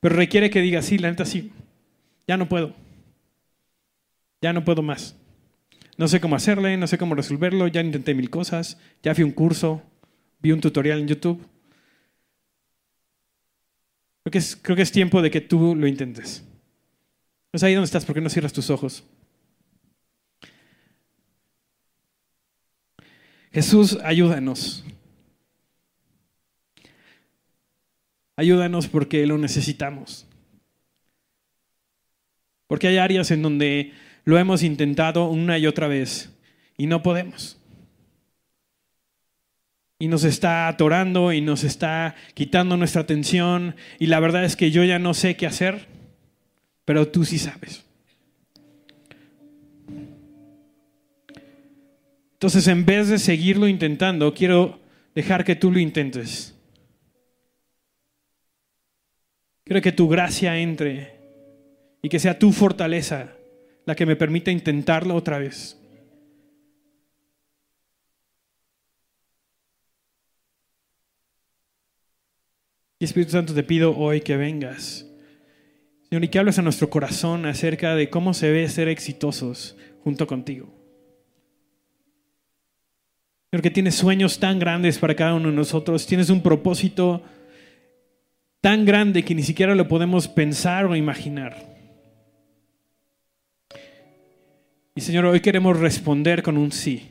Pero 0.00 0.16
requiere 0.16 0.50
que 0.50 0.60
digas, 0.60 0.86
sí, 0.86 0.98
la 0.98 1.10
neta 1.10 1.24
sí, 1.24 1.52
ya 2.26 2.36
no 2.36 2.48
puedo. 2.48 2.74
Ya 4.42 4.52
no 4.52 4.64
puedo 4.64 4.82
más. 4.82 5.16
No 5.96 6.08
sé 6.08 6.20
cómo 6.20 6.36
hacerle, 6.36 6.76
no 6.76 6.86
sé 6.86 6.98
cómo 6.98 7.14
resolverlo, 7.14 7.66
ya 7.68 7.80
intenté 7.80 8.14
mil 8.14 8.28
cosas, 8.30 8.78
ya 9.02 9.14
fui 9.14 9.24
un 9.24 9.30
curso, 9.30 9.82
vi 10.40 10.52
un 10.52 10.60
tutorial 10.60 10.98
en 11.00 11.08
YouTube 11.08 11.46
Creo 14.24 14.32
que, 14.32 14.38
es, 14.38 14.56
creo 14.56 14.74
que 14.74 14.82
es 14.82 14.90
tiempo 14.90 15.20
de 15.20 15.30
que 15.30 15.42
tú 15.42 15.76
lo 15.76 15.86
intentes. 15.86 16.42
Es 17.52 17.62
ahí 17.62 17.74
donde 17.74 17.84
estás, 17.84 18.06
¿por 18.06 18.14
qué 18.14 18.22
no 18.22 18.30
cierras 18.30 18.54
tus 18.54 18.70
ojos? 18.70 19.04
Jesús, 23.54 23.98
ayúdanos. 24.02 24.84
Ayúdanos 28.34 28.88
porque 28.88 29.24
lo 29.28 29.38
necesitamos. 29.38 30.26
Porque 32.66 32.88
hay 32.88 32.98
áreas 32.98 33.30
en 33.30 33.42
donde 33.42 33.92
lo 34.24 34.38
hemos 34.38 34.64
intentado 34.64 35.28
una 35.28 35.56
y 35.56 35.68
otra 35.68 35.86
vez 35.86 36.34
y 36.76 36.88
no 36.88 37.04
podemos. 37.04 37.56
Y 40.00 40.08
nos 40.08 40.24
está 40.24 40.66
atorando 40.66 41.32
y 41.32 41.40
nos 41.40 41.62
está 41.62 42.16
quitando 42.34 42.76
nuestra 42.76 43.02
atención 43.02 43.76
y 44.00 44.06
la 44.06 44.18
verdad 44.18 44.44
es 44.44 44.56
que 44.56 44.72
yo 44.72 44.82
ya 44.82 44.98
no 44.98 45.14
sé 45.14 45.36
qué 45.36 45.46
hacer, 45.46 45.86
pero 46.84 47.06
tú 47.06 47.24
sí 47.24 47.38
sabes. 47.38 47.83
Entonces, 52.44 52.68
en 52.68 52.84
vez 52.84 53.08
de 53.08 53.18
seguirlo 53.18 53.66
intentando, 53.66 54.34
quiero 54.34 54.78
dejar 55.14 55.46
que 55.46 55.56
tú 55.56 55.72
lo 55.72 55.78
intentes. 55.78 56.54
Quiero 59.64 59.80
que 59.80 59.92
tu 59.92 60.10
gracia 60.10 60.58
entre 60.58 61.16
y 62.02 62.10
que 62.10 62.18
sea 62.18 62.38
tu 62.38 62.52
fortaleza 62.52 63.32
la 63.86 63.94
que 63.94 64.04
me 64.04 64.14
permita 64.14 64.50
intentarlo 64.50 65.14
otra 65.14 65.38
vez. 65.38 65.80
Y 72.98 73.06
Espíritu 73.06 73.32
Santo, 73.32 73.54
te 73.54 73.62
pido 73.62 73.96
hoy 73.96 74.20
que 74.20 74.36
vengas. 74.36 75.06
Señor, 76.10 76.24
y 76.24 76.28
que 76.28 76.40
hables 76.40 76.58
a 76.58 76.62
nuestro 76.62 76.90
corazón 76.90 77.46
acerca 77.46 77.94
de 77.94 78.10
cómo 78.10 78.34
se 78.34 78.50
ve 78.50 78.68
ser 78.68 78.88
exitosos 78.88 79.78
junto 80.02 80.26
contigo. 80.26 80.83
Señor, 83.54 83.62
que 83.62 83.70
tienes 83.70 83.94
sueños 83.94 84.40
tan 84.40 84.58
grandes 84.58 84.98
para 84.98 85.14
cada 85.14 85.34
uno 85.34 85.48
de 85.48 85.54
nosotros. 85.54 86.08
Tienes 86.08 86.28
un 86.28 86.42
propósito 86.42 87.22
tan 88.60 88.84
grande 88.84 89.22
que 89.22 89.32
ni 89.32 89.44
siquiera 89.44 89.76
lo 89.76 89.86
podemos 89.86 90.26
pensar 90.26 90.86
o 90.86 90.96
imaginar. 90.96 91.54
Y 94.96 95.00
Señor, 95.00 95.26
hoy 95.26 95.38
queremos 95.38 95.78
responder 95.78 96.42
con 96.42 96.58
un 96.58 96.72
sí. 96.72 97.10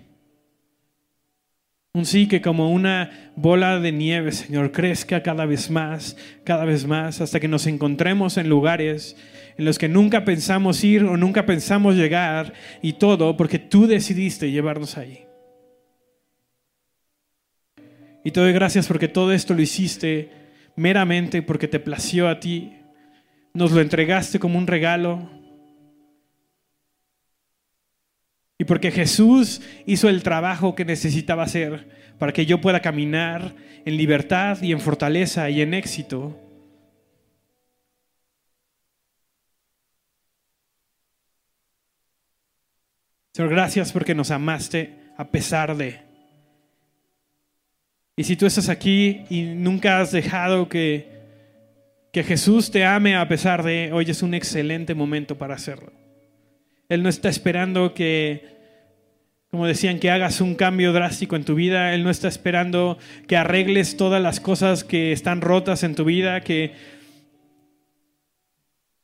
Un 1.94 2.06
sí 2.06 2.28
que 2.28 2.42
como 2.42 2.74
una 2.74 3.32
bola 3.38 3.80
de 3.80 3.94
nieve, 3.94 4.34
Señor, 4.34 4.74
crezca 4.74 5.24
cada 5.24 5.46
vez 5.46 5.72
más, 5.72 6.18
cada 6.44 6.66
vez 6.66 6.86
más, 6.86 7.22
hasta 7.22 7.40
que 7.40 7.48
nos 7.48 7.68
encontremos 7.68 8.36
en 8.36 8.50
lugares 8.50 9.16
en 9.58 9.64
los 9.64 9.78
que 9.78 9.88
nunca 9.88 10.26
pensamos 10.26 10.84
ir 10.84 11.06
o 11.06 11.16
nunca 11.16 11.46
pensamos 11.46 11.96
llegar 11.96 12.52
y 12.82 12.92
todo 12.92 13.38
porque 13.38 13.60
tú 13.60 13.88
decidiste 13.88 14.52
llevarnos 14.52 14.98
ahí. 14.98 15.23
Y 18.24 18.32
te 18.32 18.40
doy 18.40 18.54
gracias 18.54 18.88
porque 18.88 19.08
todo 19.08 19.32
esto 19.34 19.54
lo 19.54 19.62
hiciste 19.62 20.32
meramente 20.76 21.42
porque 21.42 21.68
te 21.68 21.80
plació 21.80 22.30
a 22.30 22.40
ti. 22.40 22.78
Nos 23.54 23.72
lo 23.72 23.82
entregaste 23.82 24.40
como 24.40 24.58
un 24.58 24.68
regalo 24.68 25.30
Y 28.64 28.66
porque 28.66 28.92
Jesús 28.92 29.62
hizo 29.86 30.10
el 30.10 30.24
trabajo 30.24 30.76
que 30.76 30.86
necesitaba 30.86 31.44
hacer 31.44 32.16
para 32.18 32.32
que 32.32 32.46
yo 32.46 32.62
pueda 32.62 32.82
caminar 32.82 33.56
en 33.86 33.98
libertad 33.98 34.62
y 34.62 34.72
en 34.72 34.80
fortaleza 34.80 35.50
y 35.50 35.62
en 35.62 35.74
éxito. 35.74 36.40
Señor, 43.34 43.52
gracias 43.52 43.92
porque 43.92 44.16
nos 44.16 44.32
amaste 44.32 45.12
a 45.18 45.30
pesar 45.30 45.76
de. 45.76 46.13
Y 48.16 48.26
si 48.26 48.36
tú 48.36 48.46
estás 48.46 48.70
aquí 48.70 49.22
y 49.30 49.42
nunca 49.42 50.00
has 50.00 50.12
dejado 50.12 50.70
que, 50.70 51.08
que 52.12 52.24
Jesús 52.24 52.70
te 52.70 52.86
ame 52.86 53.16
a 53.16 53.28
pesar 53.28 53.64
de, 53.64 53.92
hoy 53.92 54.06
es 54.08 54.22
un 54.22 54.36
excelente 54.36 54.94
momento 54.94 55.38
para 55.38 55.56
hacerlo. 55.56 55.92
Él 56.90 57.02
no 57.02 57.10
está 57.10 57.28
esperando 57.28 57.96
que, 57.96 58.46
como 59.50 59.66
decían, 59.66 59.98
que 59.98 60.12
hagas 60.12 60.42
un 60.42 60.54
cambio 60.54 60.94
drástico 60.94 61.36
en 61.36 61.44
tu 61.44 61.56
vida. 61.56 61.96
Él 61.96 62.04
no 62.04 62.12
está 62.12 62.28
esperando 62.28 63.00
que 63.28 63.36
arregles 63.36 63.98
todas 63.98 64.22
las 64.22 64.40
cosas 64.40 64.84
que 64.84 65.12
están 65.12 65.42
rotas 65.42 65.82
en 65.82 65.96
tu 65.96 66.06
vida, 66.06 66.42
que, 66.42 66.74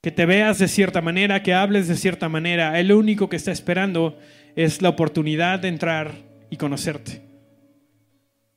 que 0.03 0.11
te 0.11 0.27
veas 0.27 0.59
de 0.59 0.67
cierta 0.67 1.01
manera, 1.01 1.41
que 1.41 1.55
hables 1.55 1.87
de 1.87 1.95
cierta 1.95 2.29
manera. 2.29 2.79
Él 2.79 2.89
lo 2.89 2.99
único 2.99 3.27
que 3.27 3.37
está 3.37 3.51
esperando 3.51 4.19
es 4.55 4.83
la 4.83 4.89
oportunidad 4.89 5.57
de 5.57 5.69
entrar 5.69 6.11
y 6.51 6.57
conocerte. 6.57 7.28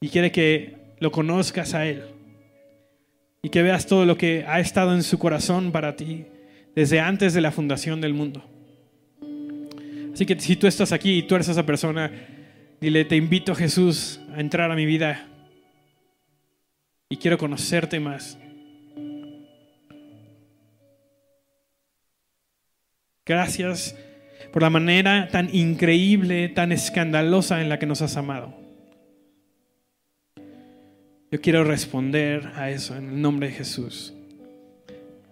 Y 0.02 0.08
quiere 0.08 0.32
que 0.32 0.74
lo 0.98 1.12
conozcas 1.12 1.74
a 1.74 1.86
Él. 1.86 2.02
Y 3.40 3.48
que 3.50 3.62
veas 3.62 3.86
todo 3.86 4.04
lo 4.04 4.18
que 4.18 4.44
ha 4.46 4.58
estado 4.58 4.94
en 4.94 5.04
su 5.04 5.18
corazón 5.18 5.70
para 5.70 5.96
ti 5.96 6.26
desde 6.74 6.98
antes 6.98 7.34
de 7.34 7.40
la 7.40 7.52
fundación 7.52 8.00
del 8.00 8.12
mundo. 8.12 8.44
Así 10.12 10.26
que 10.26 10.38
si 10.40 10.56
tú 10.56 10.66
estás 10.66 10.90
aquí 10.90 11.18
y 11.18 11.22
tú 11.22 11.36
eres 11.36 11.48
esa 11.48 11.64
persona, 11.64 12.10
dile, 12.80 13.04
te 13.04 13.14
invito 13.16 13.54
Jesús 13.54 14.20
a 14.34 14.40
entrar 14.40 14.72
a 14.72 14.74
mi 14.74 14.86
vida 14.86 15.28
y 17.08 17.16
quiero 17.16 17.38
conocerte 17.38 18.00
más. 18.00 18.36
Gracias 23.24 23.96
por 24.52 24.62
la 24.62 24.70
manera 24.70 25.28
tan 25.28 25.54
increíble, 25.54 26.48
tan 26.48 26.72
escandalosa 26.72 27.62
en 27.62 27.68
la 27.68 27.78
que 27.78 27.86
nos 27.86 28.02
has 28.02 28.16
amado. 28.16 28.62
Yo 31.32 31.40
quiero 31.40 31.64
responder 31.64 32.52
a 32.56 32.68
eso 32.68 32.94
en 32.94 33.08
el 33.08 33.22
nombre 33.22 33.48
de 33.48 33.54
Jesús. 33.54 34.12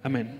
Amén. 0.02 0.39